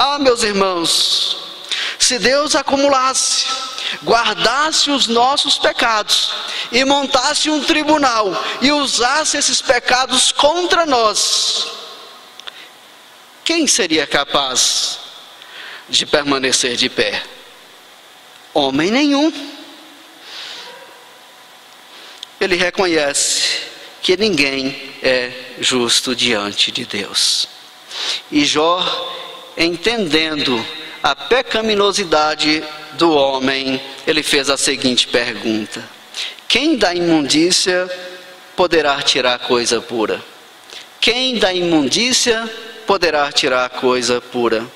Ah, 0.00 0.16
meus 0.16 0.44
irmãos, 0.44 1.36
se 1.98 2.20
Deus 2.20 2.54
acumulasse 2.54 3.46
guardasse 4.04 4.92
os 4.92 5.08
nossos 5.08 5.58
pecados 5.58 6.32
e 6.70 6.84
montasse 6.84 7.50
um 7.50 7.64
tribunal 7.64 8.32
e 8.60 8.70
usasse 8.70 9.36
esses 9.36 9.60
pecados 9.60 10.30
contra 10.30 10.86
nós, 10.86 11.66
quem 13.44 13.66
seria 13.66 14.06
capaz 14.06 15.00
de 15.88 16.06
permanecer 16.06 16.76
de 16.76 16.88
pé? 16.88 17.20
Homem 18.54 18.92
nenhum. 18.92 19.32
Ele 22.40 22.54
reconhece 22.54 23.62
que 24.00 24.16
ninguém 24.16 24.94
é 25.02 25.32
justo 25.58 26.14
diante 26.14 26.70
de 26.70 26.84
Deus. 26.84 27.48
E 28.30 28.44
Jó, 28.44 29.17
entendendo 29.58 30.64
a 31.02 31.14
pecaminosidade 31.14 32.62
do 32.92 33.12
homem, 33.12 33.80
ele 34.06 34.22
fez 34.22 34.48
a 34.48 34.56
seguinte 34.56 35.08
pergunta: 35.08 35.82
Quem 36.46 36.76
da 36.76 36.94
imundícia 36.94 37.90
poderá 38.56 39.02
tirar 39.02 39.38
coisa 39.40 39.80
pura? 39.80 40.22
Quem 41.00 41.38
da 41.38 41.52
imundícia 41.52 42.48
poderá 42.86 43.30
tirar 43.32 43.68
coisa 43.70 44.20
pura? 44.20 44.66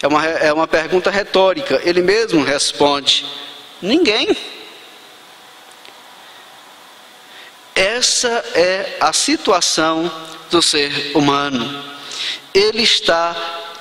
É 0.00 0.06
uma, 0.06 0.26
é 0.26 0.52
uma 0.52 0.66
pergunta 0.66 1.10
retórica. 1.10 1.80
Ele 1.84 2.02
mesmo 2.02 2.42
responde: 2.42 3.24
Ninguém. 3.80 4.36
Essa 7.74 8.44
é 8.54 8.98
a 9.00 9.12
situação 9.12 10.10
do 10.50 10.60
ser 10.60 11.12
humano. 11.14 11.82
Ele 12.52 12.82
está 12.82 13.34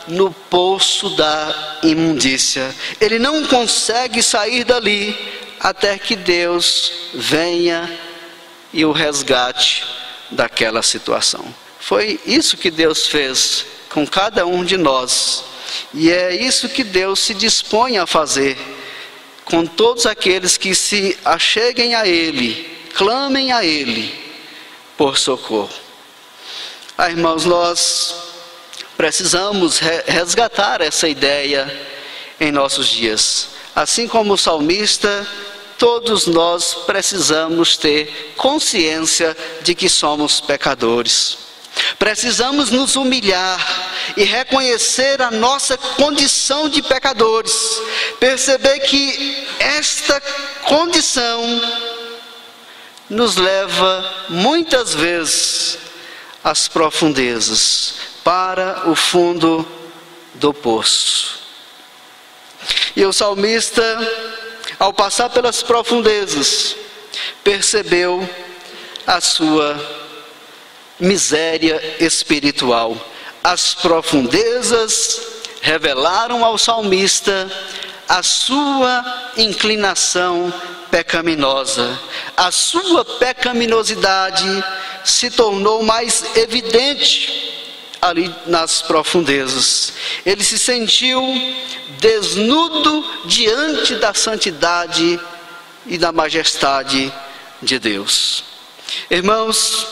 no 0.08 0.32
poço 0.32 1.10
da 1.16 1.80
imundícia. 1.84 2.74
Ele 3.00 3.20
não 3.20 3.46
consegue 3.46 4.22
sair 4.22 4.64
dali 4.64 5.18
até 5.60 5.98
que 5.98 6.16
Deus 6.16 6.92
venha 7.14 7.90
e 8.74 8.84
o 8.86 8.92
resgate 8.92 9.86
daquela 10.32 10.82
situação. 10.82 11.44
Foi 11.80 12.20
isso 12.26 12.58
que 12.58 12.72
Deus 12.72 13.08
fez 13.08 13.66
com 13.90 14.08
cada 14.08 14.46
um 14.46 14.64
de 14.64 14.78
nós. 14.78 15.44
E 15.94 16.12
é 16.12 16.36
isso 16.36 16.70
que 16.70 16.84
Deus 16.84 17.20
se 17.20 17.34
dispõe 17.34 17.98
a 17.98 18.06
fazer 18.06 18.58
com 19.46 19.66
todos 19.66 20.06
aqueles 20.06 20.58
que 20.58 20.74
se 20.74 21.18
acheguem 21.26 21.96
a 21.96 22.08
Ele, 22.08 22.70
clamem 22.96 23.52
a 23.52 23.64
Ele 23.66 24.14
por 24.98 25.18
socorro. 25.18 25.70
Ah, 26.98 27.10
irmãos, 27.10 27.46
nós 27.46 28.31
precisamos 29.02 29.80
resgatar 30.06 30.80
essa 30.80 31.10
ideia 31.10 31.76
em 32.40 32.52
nossos 32.52 32.88
dias. 32.88 33.48
Assim 33.76 34.08
como 34.08 34.36
o 34.36 34.38
salmista, 34.38 35.28
todos 35.76 36.28
nós 36.28 36.76
precisamos 36.86 37.78
ter 37.78 38.36
consciência 38.38 39.36
de 39.64 39.74
que 39.74 39.90
somos 39.90 40.40
pecadores. 40.40 41.40
Precisamos 41.98 42.70
nos 42.70 42.96
humilhar 42.96 43.60
e 44.16 44.24
reconhecer 44.24 45.20
a 45.20 45.32
nossa 45.32 45.76
condição 45.80 46.70
de 46.70 46.84
pecadores, 46.84 47.82
perceber 48.20 48.82
que 48.82 49.48
esta 49.58 50.22
condição 50.66 51.42
nos 53.10 53.36
leva 53.36 54.28
muitas 54.30 54.94
vezes 54.94 55.80
às 56.44 56.68
profundezas, 56.68 58.11
para 58.24 58.90
o 58.90 58.96
fundo 58.96 59.68
do 60.36 60.54
poço. 60.54 61.40
E 62.96 63.06
o 63.06 63.14
salmista, 63.14 63.84
ao 64.80 64.94
passar 64.94 65.30
pelas 65.30 65.64
profundezas, 65.64 66.76
percebeu 67.44 68.28
a 69.08 69.20
sua 69.20 69.80
miséria 71.00 71.82
espiritual. 72.00 72.96
As 73.44 73.74
profundezas 73.74 75.22
revelaram 75.62 76.46
ao 76.46 76.58
salmista 76.58 77.50
a 78.08 78.22
sua 78.22 79.32
inclinação 79.38 80.54
pecaminosa. 80.92 82.00
A 82.36 82.52
sua 82.52 83.06
pecaminosidade 83.06 84.64
se 85.04 85.32
tornou 85.32 85.82
mais 85.82 86.36
evidente 86.36 87.52
ali 88.02 88.34
nas 88.48 88.82
profundezas. 88.82 89.94
Ele 90.26 90.44
se 90.44 90.58
sentiu 90.58 91.22
desnudo 92.00 93.06
diante 93.26 93.96
da 93.96 94.14
santidade 94.14 95.20
e 95.86 95.98
da 95.98 96.12
majestade 96.12 97.14
de 97.62 97.78
Deus. 97.78 98.44
Irmãos, 99.10 99.88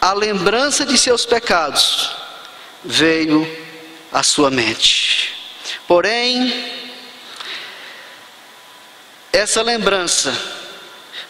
a 0.00 0.12
lembrança 0.12 0.86
de 0.86 0.96
seus 0.96 1.26
pecados 1.26 2.10
veio 2.84 3.46
à 4.12 4.22
sua 4.22 4.50
mente. 4.50 5.34
Porém, 5.86 6.72
essa 9.32 9.60
lembrança 9.62 10.32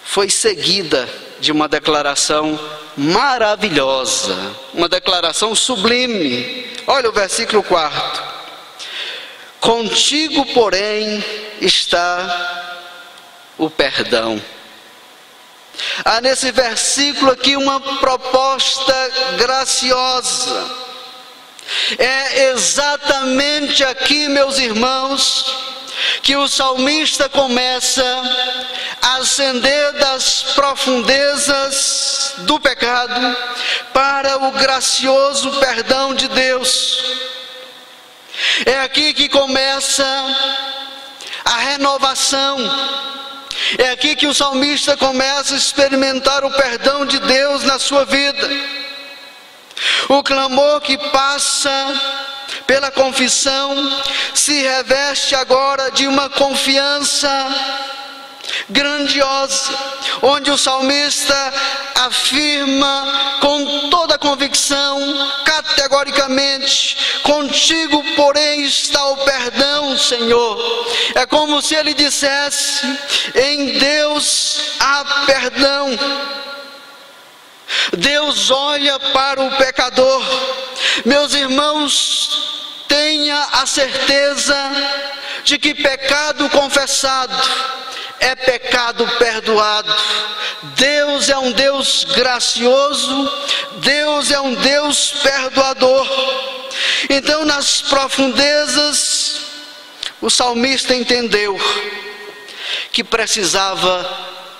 foi 0.04 0.28
seguida 0.28 1.08
de 1.40 1.50
uma 1.50 1.66
declaração 1.66 2.58
maravilhosa, 2.96 4.36
uma 4.74 4.88
declaração 4.88 5.54
sublime. 5.54 6.70
Olha 6.86 7.08
o 7.08 7.12
versículo 7.12 7.62
4. 7.62 8.22
Contigo, 9.60 10.44
porém, 10.54 11.24
está 11.60 12.76
o 13.58 13.68
perdão. 13.68 14.40
Há 16.04 16.20
nesse 16.20 16.50
versículo 16.50 17.30
aqui 17.30 17.56
uma 17.56 17.80
proposta 17.80 19.10
graciosa. 19.38 20.80
É 21.98 22.50
exatamente 22.50 23.84
aqui, 23.84 24.28
meus 24.28 24.58
irmãos, 24.58 25.46
que 26.22 26.36
o 26.36 26.48
salmista 26.48 27.28
começa 27.28 28.04
a 29.02 29.16
ascender 29.16 29.92
das 29.94 30.42
profundezas 30.54 32.34
do 32.38 32.58
pecado 32.60 33.36
para 33.92 34.38
o 34.38 34.52
gracioso 34.52 35.50
perdão 35.58 36.14
de 36.14 36.28
Deus. 36.28 37.04
É 38.64 38.80
aqui 38.80 39.12
que 39.12 39.28
começa 39.28 40.06
a 41.44 41.56
renovação. 41.56 42.58
É 43.78 43.90
aqui 43.90 44.16
que 44.16 44.26
o 44.26 44.34
salmista 44.34 44.96
começa 44.96 45.54
a 45.54 45.58
experimentar 45.58 46.44
o 46.44 46.50
perdão 46.50 47.04
de 47.04 47.18
Deus 47.18 47.62
na 47.64 47.78
sua 47.78 48.04
vida. 48.04 48.48
O 50.08 50.22
clamor 50.22 50.80
que 50.80 50.96
passa 51.10 51.70
pela 52.70 52.92
confissão, 52.92 53.74
se 54.32 54.62
reveste 54.62 55.34
agora 55.34 55.90
de 55.90 56.06
uma 56.06 56.30
confiança 56.30 57.28
grandiosa, 58.68 59.74
onde 60.22 60.52
o 60.52 60.56
salmista 60.56 61.52
afirma 61.96 63.38
com 63.40 63.90
toda 63.90 64.16
convicção, 64.16 65.00
categoricamente: 65.44 66.96
Contigo, 67.24 68.04
porém, 68.14 68.62
está 68.62 69.04
o 69.04 69.16
perdão, 69.16 69.98
Senhor. 69.98 70.86
É 71.16 71.26
como 71.26 71.60
se 71.60 71.74
ele 71.74 71.92
dissesse: 71.92 72.86
Em 73.34 73.80
Deus 73.80 74.76
há 74.78 75.24
perdão. 75.26 75.88
Deus 77.96 78.48
olha 78.48 78.96
para 79.12 79.42
o 79.42 79.50
pecador. 79.56 80.22
Meus 81.04 81.34
irmãos, 81.34 82.59
tenha 82.90 83.40
a 83.52 83.66
certeza 83.66 84.56
de 85.44 85.56
que 85.56 85.72
pecado 85.72 86.50
confessado 86.50 87.40
é 88.18 88.34
pecado 88.34 89.06
perdoado. 89.16 89.94
Deus 90.74 91.28
é 91.28 91.38
um 91.38 91.52
Deus 91.52 92.04
gracioso, 92.04 93.32
Deus 93.76 94.32
é 94.32 94.40
um 94.40 94.54
Deus 94.54 95.12
perdoador. 95.22 96.06
Então, 97.08 97.44
nas 97.44 97.80
profundezas, 97.80 99.40
o 100.20 100.28
salmista 100.28 100.92
entendeu 100.92 101.58
que 102.90 103.04
precisava 103.04 104.04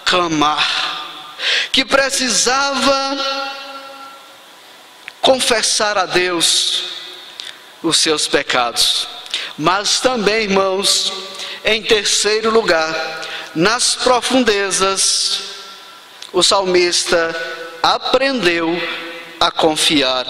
clamar, 0.04 0.64
que 1.72 1.84
precisava 1.84 3.18
confessar 5.20 5.98
a 5.98 6.06
Deus 6.06 6.99
os 7.82 7.98
seus 7.98 8.26
pecados. 8.26 9.08
Mas 9.56 10.00
também, 10.00 10.44
irmãos, 10.44 11.12
em 11.64 11.82
terceiro 11.82 12.50
lugar, 12.50 12.94
nas 13.54 13.94
profundezas, 13.94 15.40
o 16.32 16.42
salmista 16.42 17.34
aprendeu 17.82 18.70
a 19.38 19.50
confiar 19.50 20.26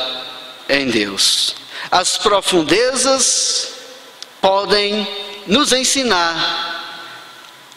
em 0.69 0.89
Deus. 0.89 1.57
As 1.91 2.17
profundezas 2.17 3.73
podem 4.41 5.07
nos 5.47 5.73
ensinar 5.73 6.79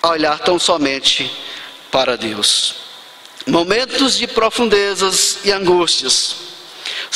a 0.02 0.10
olhar 0.10 0.40
tão 0.40 0.60
somente 0.60 1.32
para 1.92 2.18
Deus. 2.18 2.76
Momentos 3.46 4.18
de 4.18 4.28
profundezas 4.28 5.40
e 5.44 5.52
angústias 5.52 6.43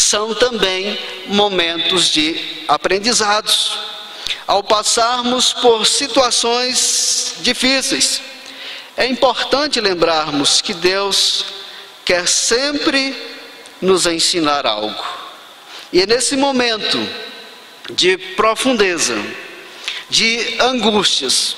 são 0.08 0.34
também 0.34 0.98
momentos 1.26 2.08
de 2.08 2.64
aprendizados. 2.68 3.78
Ao 4.46 4.64
passarmos 4.64 5.52
por 5.52 5.86
situações 5.86 7.36
difíceis, 7.42 8.22
é 8.96 9.06
importante 9.06 9.82
lembrarmos 9.82 10.62
que 10.62 10.74
Deus 10.74 11.46
quer 12.06 12.28
sempre 12.28 13.16
nos 13.82 14.06
ensinar 14.06 14.66
algo. 14.66 15.06
E 15.92 16.02
é 16.02 16.06
nesse 16.06 16.38
momento 16.38 16.98
de 17.92 18.18
profundeza, 18.18 19.16
de 20.10 20.56
angústias, 20.60 21.58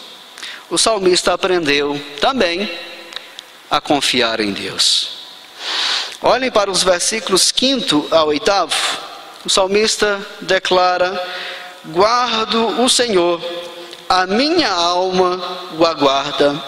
o 0.71 0.77
salmista 0.77 1.33
aprendeu 1.33 2.01
também 2.19 2.69
a 3.69 3.79
confiar 3.79 4.39
em 4.39 4.51
Deus. 4.51 5.19
Olhem 6.21 6.51
para 6.51 6.69
os 6.69 6.83
versículos 6.83 7.53
5 7.55 8.09
a 8.11 8.25
8. 8.25 8.51
O 9.45 9.49
salmista 9.49 10.19
declara: 10.41 11.17
Guardo 11.85 12.83
o 12.83 12.89
Senhor, 12.89 13.41
a 14.09 14.27
minha 14.27 14.69
alma 14.69 15.41
o 15.77 15.85
aguarda. 15.85 16.61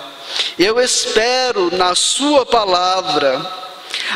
Eu 0.57 0.79
espero 0.79 1.69
na 1.75 1.93
Sua 1.95 2.45
palavra. 2.45 3.41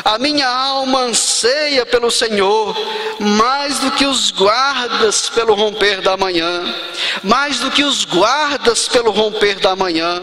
A 0.04 0.18
minha 0.18 0.48
alma 0.48 1.00
anseia 1.00 1.86
pelo 1.86 2.10
Senhor, 2.10 2.76
mais 3.18 3.78
do 3.78 3.90
que 3.92 4.06
os 4.06 4.30
guardas 4.30 5.28
pelo 5.28 5.54
romper 5.54 6.00
da 6.00 6.16
manhã, 6.16 6.74
mais 7.22 7.58
do 7.58 7.70
que 7.70 7.84
os 7.84 8.04
guardas 8.04 8.88
pelo 8.88 9.10
romper 9.10 9.56
da 9.56 9.74
manhã. 9.74 10.22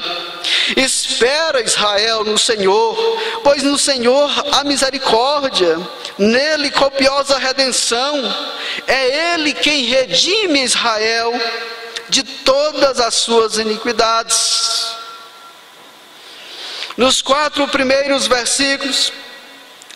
Espera 0.78 1.62
Israel 1.62 2.24
no 2.24 2.38
Senhor, 2.38 2.96
pois 3.44 3.64
no 3.64 3.78
Senhor 3.78 4.32
há 4.52 4.64
misericórdia, 4.64 5.80
nele 6.18 6.70
copiosa 6.72 7.38
redenção. 7.38 8.22
É 8.88 9.34
Ele 9.34 9.54
quem 9.54 9.84
redime 9.84 10.64
Israel 10.64 11.34
de 12.10 12.24
todas 12.24 13.00
as 13.00 13.16
suas 13.16 13.58
iniquidades. 13.58 14.96
Nos 16.96 17.22
quatro 17.24 17.68
primeiros 17.70 18.28
versículos, 18.28 19.12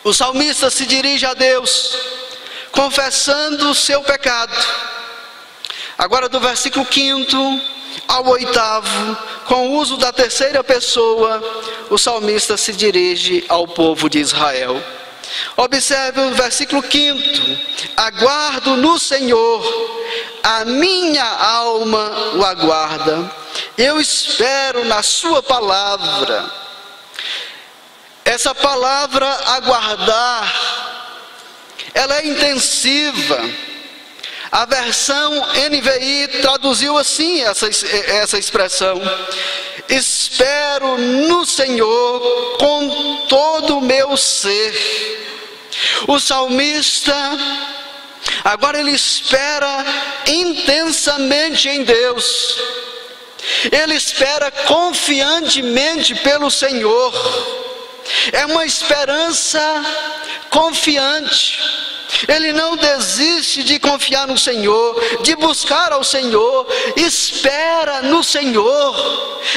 o 0.08 0.14
salmista 0.14 0.70
se 0.70 0.86
dirige 0.86 1.26
a 1.26 1.34
Deus, 1.34 1.98
confessando 2.72 3.70
o 3.70 3.76
seu 3.76 4.02
pecado. 4.02 4.56
Agora, 5.98 6.30
do 6.30 6.40
versículo 6.40 6.88
5 6.90 7.62
ao 8.08 8.26
oitavo, 8.28 9.18
com 9.48 9.68
o 9.68 9.72
uso 9.74 9.98
da 9.98 10.14
terceira 10.14 10.64
pessoa, 10.64 11.44
o 11.90 11.98
salmista 11.98 12.56
se 12.56 12.72
dirige 12.72 13.44
ao 13.50 13.68
povo 13.68 14.10
de 14.10 14.20
Israel. 14.20 14.82
Observe 15.58 16.22
o 16.22 16.32
versículo 16.36 16.82
5: 16.82 17.20
Aguardo 17.98 18.78
no 18.78 18.98
Senhor, 18.98 19.62
a 20.42 20.64
minha 20.64 21.26
alma 21.26 22.32
o 22.36 22.46
aguarda, 22.46 23.30
eu 23.78 24.00
espero 24.00 24.86
na 24.86 25.04
Sua 25.04 25.44
palavra. 25.44 26.67
Essa 28.38 28.54
palavra 28.54 29.28
aguardar, 29.48 30.54
ela 31.92 32.20
é 32.20 32.28
intensiva. 32.28 33.44
A 34.52 34.64
versão 34.64 35.34
NVI 35.72 36.28
traduziu 36.44 37.00
assim 37.00 37.42
essa, 37.42 37.68
essa 37.68 38.38
expressão: 38.38 39.02
Espero 39.90 41.00
no 41.00 41.48
Senhor 41.48 42.58
com 42.60 43.26
todo 43.28 43.80
o 43.80 43.82
meu 43.82 44.16
ser. 44.16 44.72
O 46.08 46.20
salmista, 46.20 47.16
agora 48.44 48.80
ele 48.80 48.92
espera 48.92 49.84
intensamente 50.28 51.68
em 51.70 51.84
Deus, 51.84 52.56
ele 53.72 53.96
espera 53.96 54.52
confiantemente 54.52 56.14
pelo 56.14 56.52
Senhor. 56.52 57.66
É 58.32 58.46
uma 58.46 58.66
esperança 58.66 59.62
confiante. 60.50 61.60
Ele 62.28 62.54
não 62.54 62.76
desiste 62.78 63.64
de 63.64 63.80
confiar 63.80 64.28
no 64.28 64.38
Senhor, 64.38 65.20
de 65.22 65.36
buscar 65.36 65.92
ao 65.92 66.04
Senhor, 66.04 66.66
espera 66.96 68.02
no 68.02 68.24
Senhor, 68.24 68.96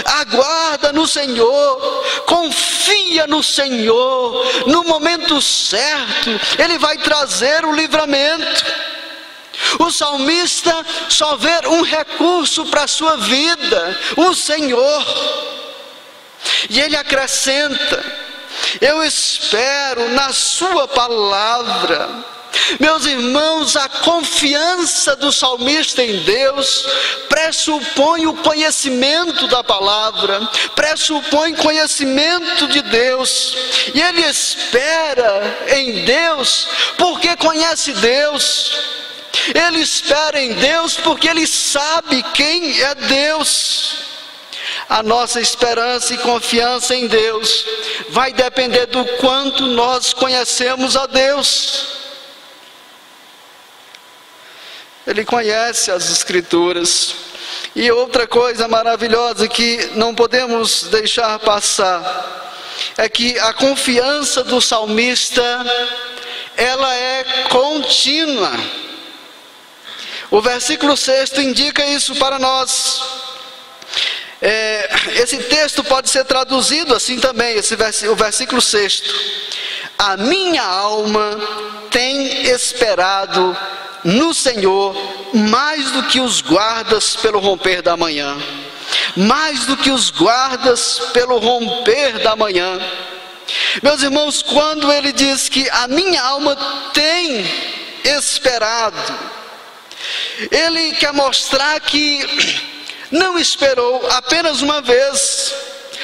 aguarda 0.05 0.93
no 0.93 1.07
Senhor, 1.07 2.05
confia 2.27 3.27
no 3.27 3.43
Senhor, 3.43 4.67
no 4.67 4.83
momento 4.83 5.41
certo, 5.41 6.41
Ele 6.59 6.77
vai 6.77 6.99
trazer 6.99 7.65
o 7.65 7.73
livramento. 7.73 8.65
O 9.79 9.91
salmista 9.91 10.75
só 11.09 11.37
vê 11.37 11.69
um 11.69 11.83
recurso 11.83 12.67
para 12.67 12.85
a 12.85 12.89
sua 12.89 13.17
vida, 13.17 14.01
o 14.17 14.35
Senhor. 14.35 15.07
E 16.69 16.81
ele 16.81 16.97
acrescenta: 16.97 18.30
eu 18.81 19.03
espero 19.03 20.09
na 20.11 20.33
Sua 20.33 20.87
palavra. 20.87 22.09
Meus 22.79 23.07
irmãos, 23.07 23.77
a 23.77 23.89
confiança 23.89 25.17
do 25.17 25.33
salmista 25.33 26.03
em 26.03 26.19
Deus 26.19 26.87
pressupõe 27.29 28.27
o 28.27 28.35
conhecimento 28.35 29.47
da 29.49 29.63
palavra, 29.63 30.41
pressupõe 30.75 31.55
conhecimento 31.55 32.69
de 32.69 32.83
Deus, 32.83 33.57
e 33.95 34.01
ele 34.01 34.23
espera 34.23 35.59
em 35.69 36.05
Deus 36.05 36.69
porque 36.97 37.37
conhece 37.37 37.93
Deus, 37.93 38.73
ele 39.55 39.81
espera 39.81 40.41
em 40.41 40.53
Deus 40.55 40.97
porque 40.97 41.29
ele 41.29 41.47
sabe 41.47 42.23
quem 42.35 42.81
é 42.83 42.95
Deus 42.95 44.11
a 44.91 45.05
nossa 45.05 45.41
esperança 45.41 46.13
e 46.13 46.19
confiança 46.19 46.97
em 46.97 47.07
Deus 47.07 47.65
vai 48.09 48.33
depender 48.33 48.87
do 48.87 49.05
quanto 49.19 49.65
nós 49.69 50.13
conhecemos 50.13 50.97
a 50.97 51.07
Deus. 51.07 51.87
Ele 55.07 55.25
conhece 55.25 55.93
as 55.93 56.11
Escrituras. 56.11 57.15
E 57.75 57.89
outra 57.93 58.27
coisa 58.27 58.67
maravilhosa 58.67 59.47
que 59.47 59.93
não 59.95 60.13
podemos 60.13 60.83
deixar 60.85 61.39
passar 61.39 62.59
é 62.97 63.09
que 63.09 63.39
a 63.39 63.53
confiança 63.53 64.43
do 64.43 64.61
salmista 64.61 65.43
ela 66.57 66.93
é 66.97 67.25
contínua. 67.49 68.51
O 70.33 70.41
versículo 70.41 70.97
6 70.97 71.39
indica 71.39 71.87
isso 71.87 72.17
para 72.17 72.41
nós. 72.41 73.21
É, 74.43 74.80
esse 75.09 75.39
texto 75.39 75.83
pode 75.85 76.11
ser 76.11 76.25
traduzido 76.25 76.95
assim 76.95 77.19
também, 77.19 77.57
esse 77.57 77.75
o 78.09 78.17
versículo 78.17 78.61
6. 78.61 79.03
A 79.99 80.17
minha 80.17 80.63
alma 80.63 81.39
tem 81.91 82.47
esperado 82.47 83.57
no 84.05 84.33
Senhor 84.33 84.97
mais 85.35 85.91
do 85.91 86.03
que 86.05 86.21
os 86.21 86.41
guardas 86.41 87.17
pelo 87.17 87.39
romper 87.39 87.83
da 87.83 87.97
manhã. 87.97 88.37
Mais 89.17 89.67
do 89.67 89.77
que 89.77 89.91
os 89.91 90.11
guardas 90.11 91.01
pelo 91.13 91.39
romper 91.39 92.19
da 92.21 92.35
manhã. 92.35 92.79
Meus 93.83 94.03
irmãos, 94.03 94.43
quando 94.43 94.91
ele 94.93 95.13
diz 95.13 95.49
que 95.49 95.69
a 95.71 95.89
minha 95.89 96.23
alma 96.23 96.57
tem 96.93 97.45
esperado, 98.05 98.97
ele 100.51 100.93
quer 100.93 101.13
mostrar 101.13 101.79
que 101.81 102.25
não 103.11 103.39
esperou 103.39 104.07
apenas 104.11 104.63
uma 104.63 104.81
vez, 104.81 105.55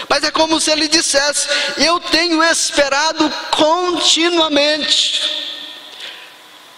mas 0.08 0.24
é 0.24 0.30
como 0.30 0.60
se 0.60 0.70
ele 0.70 0.88
dissesse: 0.88 1.48
Eu 1.78 2.00
tenho 2.00 2.42
esperado 2.42 3.30
continuamente, 3.50 5.22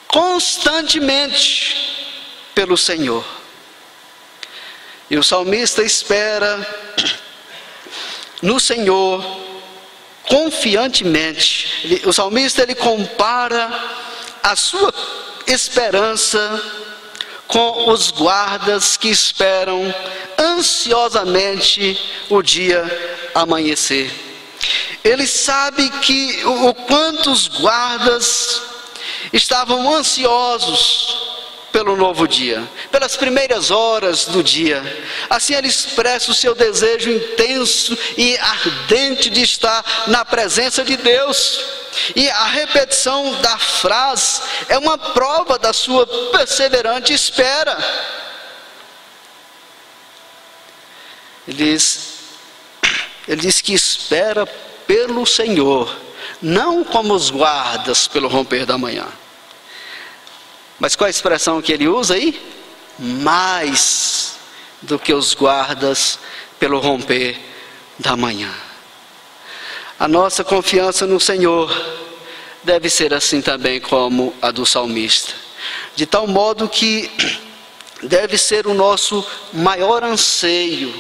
constantemente 0.07 1.77
pelo 2.55 2.77
Senhor. 2.77 3.25
E 5.11 5.17
o 5.17 5.23
salmista 5.23 5.83
espera 5.83 6.67
no 8.43 8.61
Senhor 8.61 9.25
confiantemente. 10.25 12.03
O 12.05 12.13
salmista 12.13 12.63
ele 12.63 12.75
compara 12.75 13.71
a 14.43 14.55
sua 14.55 14.93
esperança 15.47 16.63
com 17.49 17.91
os 17.91 18.11
guardas 18.11 18.97
que 18.97 19.09
esperam 19.09 19.83
ansiosamente 20.39 21.99
o 22.29 22.43
dia 22.43 22.85
amanhecer. 23.35 24.13
Ele 25.03 25.27
sabe 25.27 25.89
que 26.03 26.45
o, 26.45 26.69
o 26.69 26.75
quanto 26.75 27.33
os 27.33 27.49
guardas 27.49 28.61
estavam 29.33 29.95
ansiosos 29.95 31.29
pelo 31.73 31.97
novo 31.97 32.27
dia, 32.27 32.69
pelas 32.91 33.17
primeiras 33.17 33.71
horas 33.71 34.27
do 34.27 34.43
dia. 34.43 34.83
Assim 35.31 35.55
ele 35.55 35.69
expressa 35.69 36.31
o 36.31 36.35
seu 36.35 36.55
desejo 36.55 37.11
intenso 37.11 37.97
e 38.17 38.37
ardente 38.39 39.31
de 39.31 39.43
estar 39.43 39.85
na 40.09 40.25
presença 40.25 40.85
de 40.85 40.97
Deus. 40.97 41.78
E 42.15 42.29
a 42.31 42.45
repetição 42.45 43.41
da 43.41 43.59
frase 43.59 44.41
é 44.69 44.79
uma 44.79 44.99
prova 44.99 45.59
da 45.59 45.73
sua 45.73 46.07
perseverante 46.31 47.13
espera. 47.13 47.77
Ele 51.47 51.57
diz, 51.57 52.15
ele 53.27 53.41
diz 53.41 53.61
que 53.61 53.73
espera 53.73 54.47
pelo 54.87 55.25
Senhor, 55.27 55.95
não 56.43 56.85
como 56.85 57.15
os 57.15 57.31
guardas 57.31 58.07
pelo 58.07 58.29
romper 58.29 58.67
da 58.67 58.77
manhã. 58.77 59.07
Mas 60.79 60.95
qual 60.95 61.07
a 61.07 61.11
expressão 61.11 61.61
que 61.61 61.73
ele 61.73 61.89
usa 61.89 62.15
aí? 62.15 62.41
Mais 62.99 64.37
do 64.83 64.99
que 64.99 65.13
os 65.13 65.35
guardas 65.35 66.19
pelo 66.59 66.79
romper 66.79 67.39
da 67.99 68.17
manhã. 68.17 68.53
A 69.99 70.07
nossa 70.07 70.45
confiança 70.45 71.07
no 71.07 71.19
Senhor 71.19 71.75
deve 72.63 72.89
ser 72.89 73.13
assim 73.13 73.43
também 73.43 73.81
como 73.81 74.33
a 74.41 74.51
do 74.51 74.65
salmista, 74.65 75.35
de 75.97 76.07
tal 76.07 76.27
modo 76.27 76.69
que 76.69 77.11
deve 78.05 78.39
ser 78.39 78.67
o 78.67 78.75
nosso 78.75 79.27
maior 79.53 80.05
anseio, 80.05 80.95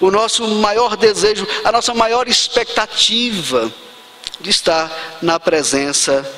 o 0.00 0.10
nosso 0.10 0.46
maior 0.48 0.96
desejo, 0.96 1.46
a 1.62 1.70
nossa 1.70 1.94
maior 1.94 2.26
expectativa 2.26 3.72
de 4.40 4.50
estar 4.50 4.90
na 5.22 5.38
presença 5.38 6.28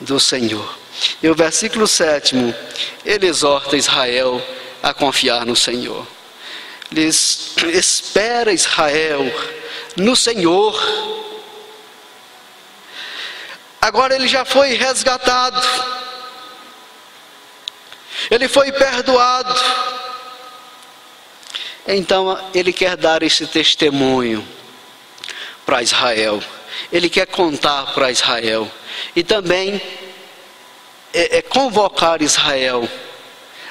do 0.00 0.18
Senhor. 0.18 0.78
E 1.22 1.28
o 1.28 1.34
versículo 1.34 1.86
sétimo, 1.86 2.54
ele 3.04 3.26
exorta 3.26 3.76
Israel 3.76 4.42
a 4.82 4.94
confiar 4.94 5.44
no 5.44 5.54
Senhor. 5.54 6.06
Diz: 6.90 7.52
espera 7.72 8.52
Israel 8.52 9.30
no 9.96 10.16
Senhor. 10.16 11.17
Agora 13.88 14.14
ele 14.14 14.28
já 14.28 14.44
foi 14.44 14.74
resgatado, 14.74 15.58
ele 18.30 18.46
foi 18.46 18.70
perdoado. 18.70 19.54
Então 21.86 22.38
ele 22.52 22.70
quer 22.70 22.98
dar 22.98 23.22
esse 23.22 23.46
testemunho 23.46 24.46
para 25.64 25.82
Israel, 25.82 26.38
ele 26.92 27.08
quer 27.08 27.28
contar 27.28 27.94
para 27.94 28.10
Israel 28.10 28.70
e 29.16 29.24
também 29.24 29.80
é, 31.14 31.38
é 31.38 31.42
convocar 31.42 32.20
Israel 32.20 32.86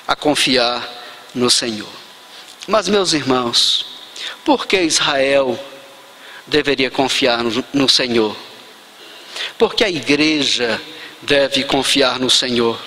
a 0.07 0.15
confiar 0.15 0.83
no 1.35 1.51
Senhor. 1.51 1.93
Mas, 2.67 2.89
meus 2.89 3.13
irmãos, 3.13 3.85
por 4.43 4.65
que 4.65 4.81
Israel 4.81 5.63
deveria 6.47 6.89
confiar 6.89 7.43
no, 7.43 7.63
no 7.71 7.87
Senhor? 7.87 8.46
Porque 9.57 9.83
a 9.83 9.89
igreja 9.89 10.79
deve 11.21 11.63
confiar 11.63 12.19
no 12.19 12.29
Senhor. 12.29 12.79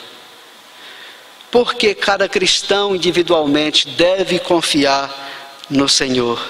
Porque 1.51 1.95
cada 1.95 2.29
cristão 2.29 2.95
individualmente 2.95 3.89
deve 3.89 4.39
confiar 4.39 5.13
no 5.69 5.89
Senhor. 5.89 6.41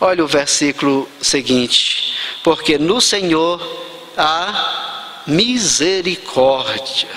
Olha 0.00 0.24
o 0.24 0.26
versículo 0.26 1.08
seguinte: 1.20 2.16
Porque 2.42 2.76
no 2.76 3.00
Senhor 3.00 3.60
há 4.16 5.22
misericórdia. 5.26 7.08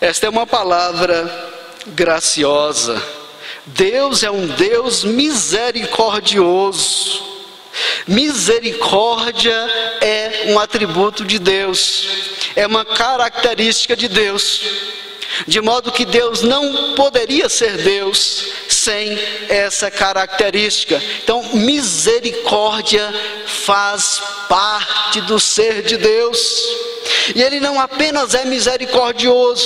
Esta 0.00 0.26
é 0.26 0.28
uma 0.28 0.46
palavra 0.46 1.52
graciosa. 1.86 3.00
Deus 3.66 4.22
é 4.22 4.30
um 4.30 4.46
Deus 4.46 5.02
misericordioso. 5.04 7.35
Misericórdia 8.06 9.54
é 10.00 10.44
um 10.48 10.58
atributo 10.58 11.24
de 11.24 11.38
Deus, 11.38 12.08
é 12.54 12.66
uma 12.66 12.84
característica 12.84 13.96
de 13.96 14.08
Deus. 14.08 14.62
De 15.46 15.60
modo 15.60 15.92
que 15.92 16.06
Deus 16.06 16.40
não 16.40 16.94
poderia 16.94 17.48
ser 17.48 17.76
Deus 17.76 18.52
sem 18.68 19.18
essa 19.48 19.90
característica. 19.90 21.02
Então, 21.22 21.42
misericórdia 21.52 23.12
faz 23.44 24.22
parte 24.48 25.20
do 25.22 25.38
ser 25.38 25.82
de 25.82 25.98
Deus. 25.98 26.95
E 27.34 27.42
ele 27.42 27.60
não 27.60 27.80
apenas 27.80 28.34
é 28.34 28.44
misericordioso, 28.44 29.64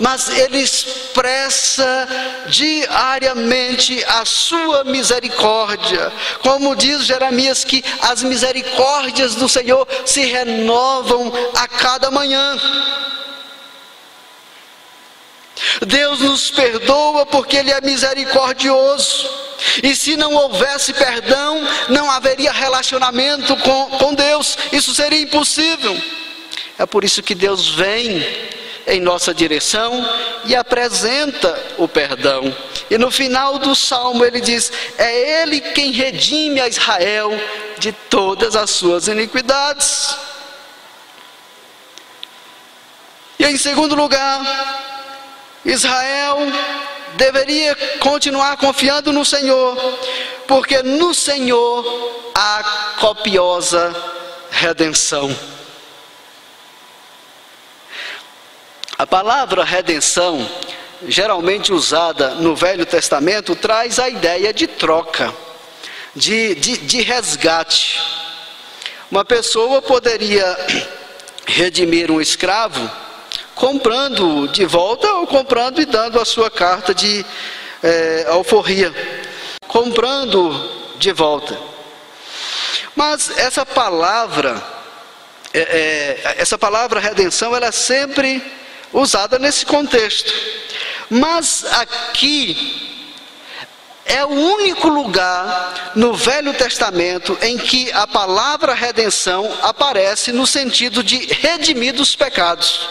mas 0.00 0.28
ele 0.28 0.58
expressa 0.58 2.08
diariamente 2.48 4.02
a 4.04 4.24
sua 4.24 4.84
misericórdia. 4.84 6.12
Como 6.40 6.76
diz 6.76 7.04
Jeremias, 7.04 7.64
que 7.64 7.84
as 8.02 8.22
misericórdias 8.22 9.34
do 9.34 9.48
Senhor 9.48 9.86
se 10.04 10.24
renovam 10.24 11.32
a 11.54 11.66
cada 11.68 12.10
manhã. 12.10 12.58
Deus 15.86 16.20
nos 16.20 16.50
perdoa 16.50 17.24
porque 17.26 17.56
Ele 17.56 17.70
é 17.70 17.80
misericordioso. 17.80 19.28
E 19.82 19.96
se 19.96 20.16
não 20.16 20.34
houvesse 20.34 20.92
perdão, 20.92 21.60
não 21.88 22.10
haveria 22.10 22.52
relacionamento 22.52 23.56
com, 23.56 23.90
com 23.98 24.14
Deus. 24.14 24.56
Isso 24.72 24.94
seria 24.94 25.20
impossível. 25.20 25.96
É 26.78 26.84
por 26.84 27.04
isso 27.04 27.22
que 27.22 27.34
Deus 27.34 27.68
vem 27.68 28.24
em 28.86 29.00
nossa 29.00 29.34
direção 29.34 29.92
e 30.44 30.54
apresenta 30.54 31.58
o 31.76 31.88
perdão. 31.88 32.54
E 32.88 32.96
no 32.96 33.10
final 33.10 33.58
do 33.58 33.74
salmo 33.74 34.24
ele 34.24 34.40
diz: 34.40 34.70
É 34.96 35.42
Ele 35.42 35.60
quem 35.60 35.90
redime 35.90 36.60
a 36.60 36.68
Israel 36.68 37.30
de 37.78 37.92
todas 37.92 38.54
as 38.54 38.70
suas 38.70 39.08
iniquidades. 39.08 40.16
E 43.38 43.44
em 43.44 43.56
segundo 43.56 43.94
lugar, 43.94 44.40
Israel 45.64 46.38
deveria 47.16 47.74
continuar 47.98 48.56
confiando 48.56 49.12
no 49.12 49.24
Senhor, 49.24 49.76
porque 50.46 50.82
no 50.82 51.12
Senhor 51.12 52.30
há 52.34 52.94
copiosa 53.00 53.94
redenção. 54.50 55.55
A 58.98 59.06
palavra 59.06 59.62
redenção, 59.62 60.48
geralmente 61.06 61.70
usada 61.70 62.30
no 62.30 62.56
Velho 62.56 62.86
Testamento, 62.86 63.54
traz 63.54 63.98
a 63.98 64.08
ideia 64.08 64.54
de 64.54 64.66
troca, 64.66 65.34
de, 66.14 66.54
de, 66.54 66.78
de 66.78 67.02
resgate. 67.02 68.00
Uma 69.10 69.22
pessoa 69.22 69.82
poderia 69.82 70.56
redimir 71.44 72.10
um 72.10 72.22
escravo 72.22 72.90
comprando 73.54 74.48
de 74.48 74.64
volta 74.64 75.06
ou 75.12 75.26
comprando 75.26 75.78
e 75.78 75.84
dando 75.84 76.18
a 76.18 76.24
sua 76.24 76.50
carta 76.50 76.94
de 76.94 77.22
é, 77.82 78.24
alforria. 78.30 78.94
Comprando 79.68 80.96
de 80.96 81.12
volta. 81.12 81.58
Mas 82.94 83.28
essa 83.36 83.66
palavra, 83.66 84.56
é, 85.52 85.60
é, 85.60 86.34
essa 86.38 86.56
palavra 86.56 86.98
redenção, 86.98 87.54
ela 87.54 87.66
é 87.66 87.72
sempre 87.72 88.42
usada 89.00 89.38
nesse 89.38 89.64
contexto. 89.66 90.32
Mas 91.08 91.64
aqui 91.64 93.04
é 94.04 94.24
o 94.24 94.28
único 94.28 94.88
lugar 94.88 95.92
no 95.94 96.14
Velho 96.14 96.54
Testamento 96.54 97.36
em 97.42 97.58
que 97.58 97.92
a 97.92 98.06
palavra 98.06 98.74
redenção 98.74 99.52
aparece 99.62 100.32
no 100.32 100.46
sentido 100.46 101.02
de 101.02 101.16
redimir 101.26 101.92
dos 101.92 102.16
pecados. 102.16 102.88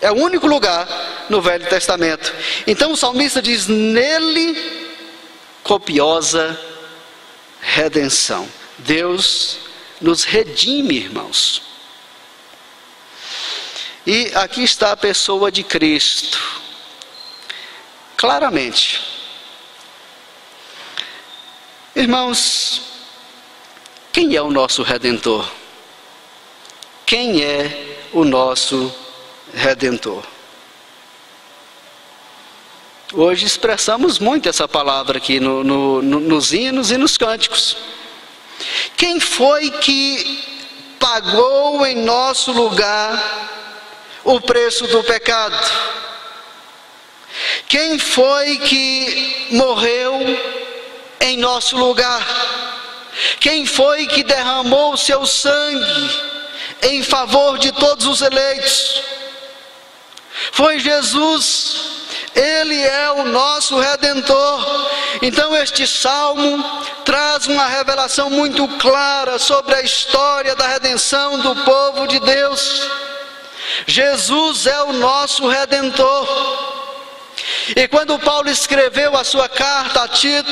É 0.00 0.10
o 0.10 0.16
único 0.16 0.46
lugar 0.46 0.88
no 1.28 1.40
Velho 1.40 1.68
Testamento. 1.68 2.34
Então 2.66 2.92
o 2.92 2.96
salmista 2.96 3.40
diz: 3.40 3.68
nele 3.68 4.90
copiosa 5.62 6.58
redenção. 7.60 8.48
Deus 8.78 9.58
nos 10.00 10.24
redime, 10.24 10.96
irmãos. 10.96 11.71
E 14.06 14.32
aqui 14.34 14.64
está 14.64 14.90
a 14.90 14.96
pessoa 14.96 15.52
de 15.52 15.62
Cristo. 15.62 16.40
Claramente. 18.16 19.00
Irmãos, 21.94 22.82
quem 24.12 24.34
é 24.34 24.42
o 24.42 24.50
nosso 24.50 24.82
redentor? 24.82 25.48
Quem 27.06 27.44
é 27.44 28.08
o 28.12 28.24
nosso 28.24 28.92
redentor? 29.54 30.24
Hoje 33.12 33.46
expressamos 33.46 34.18
muito 34.18 34.48
essa 34.48 34.66
palavra 34.66 35.18
aqui 35.18 35.38
no, 35.38 35.62
no, 35.62 36.02
no, 36.02 36.18
nos 36.18 36.52
hinos 36.52 36.90
e 36.90 36.96
nos 36.96 37.16
cânticos. 37.16 37.76
Quem 38.96 39.20
foi 39.20 39.70
que 39.70 40.42
pagou 40.98 41.86
em 41.86 41.96
nosso 42.02 42.50
lugar 42.52 43.61
o 44.24 44.40
preço 44.40 44.86
do 44.86 45.02
pecado. 45.04 45.56
Quem 47.66 47.98
foi 47.98 48.58
que 48.58 49.48
morreu 49.52 50.20
em 51.20 51.36
nosso 51.38 51.76
lugar? 51.76 52.22
Quem 53.40 53.66
foi 53.66 54.06
que 54.06 54.22
derramou 54.22 54.94
o 54.94 54.98
seu 54.98 55.26
sangue 55.26 56.10
em 56.82 57.02
favor 57.02 57.58
de 57.58 57.72
todos 57.72 58.06
os 58.06 58.20
eleitos? 58.20 59.02
Foi 60.52 60.78
Jesus. 60.78 61.92
Ele 62.34 62.80
é 62.80 63.10
o 63.12 63.24
nosso 63.24 63.78
redentor. 63.78 64.90
Então, 65.20 65.54
este 65.56 65.86
salmo 65.86 66.64
traz 67.04 67.46
uma 67.46 67.66
revelação 67.66 68.30
muito 68.30 68.66
clara 68.78 69.38
sobre 69.38 69.74
a 69.74 69.82
história 69.82 70.54
da 70.56 70.66
redenção 70.66 71.38
do 71.38 71.54
povo 71.56 72.06
de 72.06 72.18
Deus. 72.20 72.90
Jesus 73.86 74.66
é 74.66 74.82
o 74.82 74.92
nosso 74.92 75.48
redentor. 75.48 76.72
E 77.76 77.88
quando 77.88 78.18
Paulo 78.18 78.50
escreveu 78.50 79.16
a 79.16 79.24
sua 79.24 79.48
carta 79.48 80.02
a 80.02 80.08
Tito, 80.08 80.50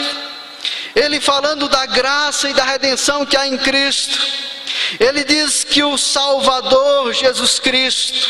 ele 0.95 1.21
falando 1.21 1.69
da 1.69 1.87
graça 1.87 2.49
e 2.49 2.55
da 2.55 2.65
redenção 2.65 3.25
que 3.25 3.37
há 3.37 3.47
em 3.47 3.59
Cristo, 3.59 4.19
ele 4.99 5.25
diz 5.25 5.65
que 5.65 5.83
o 5.83 5.97
Salvador 5.97 7.13
Jesus 7.13 7.59
Cristo, 7.59 8.29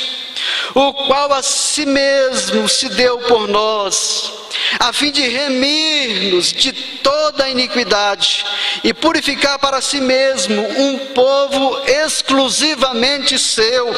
o 0.75 0.93
qual 1.07 1.33
a 1.33 1.43
si 1.43 1.87
mesmo 1.87 2.69
se 2.69 2.89
deu 2.91 3.19
por 3.19 3.49
nós, 3.49 4.33
a 4.79 4.93
fim 4.93 5.11
de 5.11 5.27
remir-nos 5.27 6.53
de 6.53 6.73
toda 6.73 7.45
a 7.45 7.51
iniquidade 7.51 8.45
e 8.85 8.93
purificar 8.93 9.59
para 9.59 9.81
si 9.81 10.01
mesmo 10.01 10.63
um 10.63 10.99
povo 11.15 11.83
exclusivamente 11.87 13.39
seu. 13.39 13.95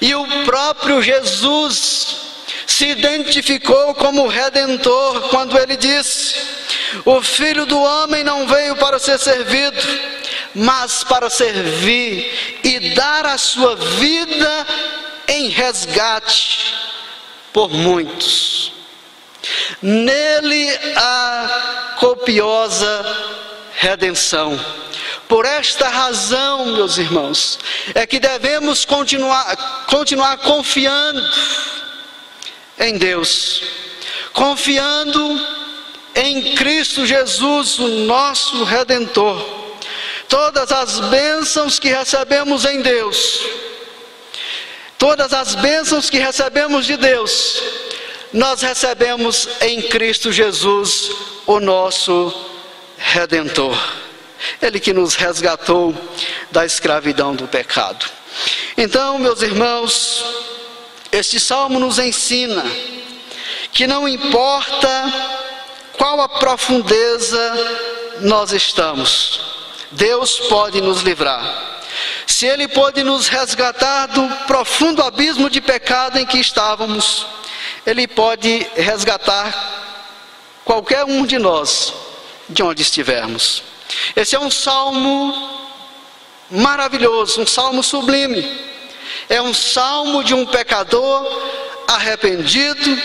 E 0.00 0.14
o 0.14 0.44
próprio 0.44 1.02
Jesus 1.02 2.16
se 2.66 2.86
identificou 2.86 3.94
como 3.94 4.28
redentor 4.28 5.28
quando 5.30 5.58
ele 5.58 5.76
disse: 5.76 6.34
O 7.04 7.22
filho 7.22 7.66
do 7.66 7.80
homem 7.80 8.22
não 8.22 8.46
veio 8.46 8.76
para 8.76 8.98
ser 8.98 9.18
servido, 9.18 9.80
mas 10.54 11.04
para 11.04 11.30
servir 11.30 12.60
e 12.62 12.94
dar 12.94 13.26
a 13.26 13.38
sua 13.38 13.74
vida 13.76 14.66
em 15.28 15.48
resgate 15.48 16.74
por 17.52 17.70
muitos. 17.70 18.72
Nele 19.80 20.70
há 20.96 21.94
copiosa 21.98 23.04
redenção. 23.74 24.58
Por 25.28 25.44
esta 25.44 25.88
razão, 25.88 26.66
meus 26.66 26.96
irmãos, 26.96 27.58
é 27.94 28.06
que 28.06 28.18
devemos 28.18 28.86
continuar, 28.86 29.84
continuar 29.86 30.38
confiando 30.38 31.22
em 32.78 32.96
Deus, 32.96 33.62
confiando 34.32 35.38
em 36.14 36.54
Cristo 36.54 37.04
Jesus, 37.04 37.78
o 37.78 37.88
nosso 38.06 38.64
Redentor. 38.64 39.44
Todas 40.28 40.72
as 40.72 40.98
bênçãos 41.00 41.78
que 41.78 41.88
recebemos 41.88 42.64
em 42.64 42.80
Deus, 42.80 43.42
todas 44.96 45.34
as 45.34 45.54
bênçãos 45.54 46.08
que 46.08 46.18
recebemos 46.18 46.86
de 46.86 46.96
Deus, 46.96 47.62
nós 48.32 48.62
recebemos 48.62 49.46
em 49.60 49.82
Cristo 49.82 50.32
Jesus, 50.32 51.10
o 51.46 51.60
nosso 51.60 52.34
Redentor. 52.96 54.07
Ele 54.60 54.80
que 54.80 54.92
nos 54.92 55.14
resgatou 55.14 55.94
da 56.50 56.64
escravidão 56.64 57.34
do 57.34 57.46
pecado. 57.46 58.06
Então, 58.76 59.18
meus 59.18 59.42
irmãos, 59.42 60.24
este 61.10 61.40
salmo 61.40 61.78
nos 61.78 61.98
ensina 61.98 62.64
que 63.72 63.86
não 63.86 64.08
importa 64.08 65.12
qual 65.96 66.20
a 66.20 66.28
profundeza 66.28 67.86
nós 68.20 68.52
estamos, 68.52 69.40
Deus 69.90 70.38
pode 70.40 70.80
nos 70.80 71.00
livrar. 71.00 71.66
Se 72.26 72.46
Ele 72.46 72.68
pode 72.68 73.02
nos 73.02 73.26
resgatar 73.26 74.06
do 74.06 74.28
profundo 74.46 75.02
abismo 75.02 75.50
de 75.50 75.60
pecado 75.60 76.18
em 76.18 76.26
que 76.26 76.38
estávamos, 76.38 77.26
Ele 77.84 78.06
pode 78.06 78.66
resgatar 78.76 79.78
qualquer 80.64 81.04
um 81.04 81.24
de 81.26 81.38
nós 81.38 81.92
de 82.48 82.62
onde 82.62 82.82
estivermos. 82.82 83.62
Esse 84.14 84.36
é 84.36 84.40
um 84.40 84.50
salmo 84.50 85.34
maravilhoso, 86.50 87.42
um 87.42 87.46
salmo 87.46 87.82
sublime. 87.82 88.68
É 89.28 89.40
um 89.40 89.52
salmo 89.52 90.24
de 90.24 90.34
um 90.34 90.46
pecador 90.46 91.26
arrependido 91.86 93.00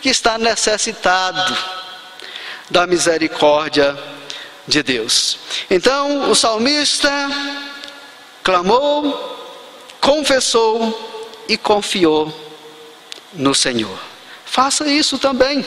que 0.00 0.08
está 0.08 0.38
necessitado 0.38 1.56
da 2.70 2.86
misericórdia 2.86 3.96
de 4.66 4.82
Deus. 4.82 5.38
Então 5.70 6.30
o 6.30 6.34
salmista 6.34 7.10
clamou, 8.42 9.36
confessou 10.00 11.24
e 11.48 11.56
confiou 11.56 12.32
no 13.32 13.54
Senhor. 13.54 13.98
Faça 14.44 14.86
isso 14.88 15.18
também. 15.18 15.66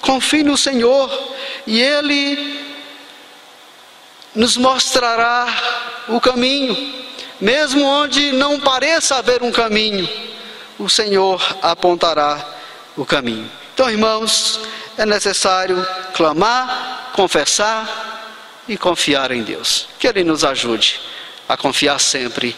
Confie 0.00 0.42
no 0.42 0.56
Senhor 0.56 1.10
e 1.66 1.80
Ele 1.80 2.67
nos 4.34 4.56
mostrará 4.56 5.46
o 6.08 6.20
caminho. 6.20 6.76
Mesmo 7.40 7.84
onde 7.84 8.32
não 8.32 8.58
pareça 8.58 9.16
haver 9.16 9.42
um 9.42 9.52
caminho, 9.52 10.08
o 10.78 10.88
Senhor 10.88 11.40
apontará 11.62 12.44
o 12.96 13.04
caminho. 13.04 13.50
Então, 13.74 13.88
irmãos, 13.88 14.60
é 14.96 15.06
necessário 15.06 15.86
clamar, 16.14 17.10
confessar 17.12 18.64
e 18.66 18.76
confiar 18.76 19.30
em 19.30 19.42
Deus. 19.42 19.88
Que 19.98 20.08
Ele 20.08 20.24
nos 20.24 20.44
ajude 20.44 21.00
a 21.48 21.56
confiar 21.56 21.98
sempre 22.00 22.56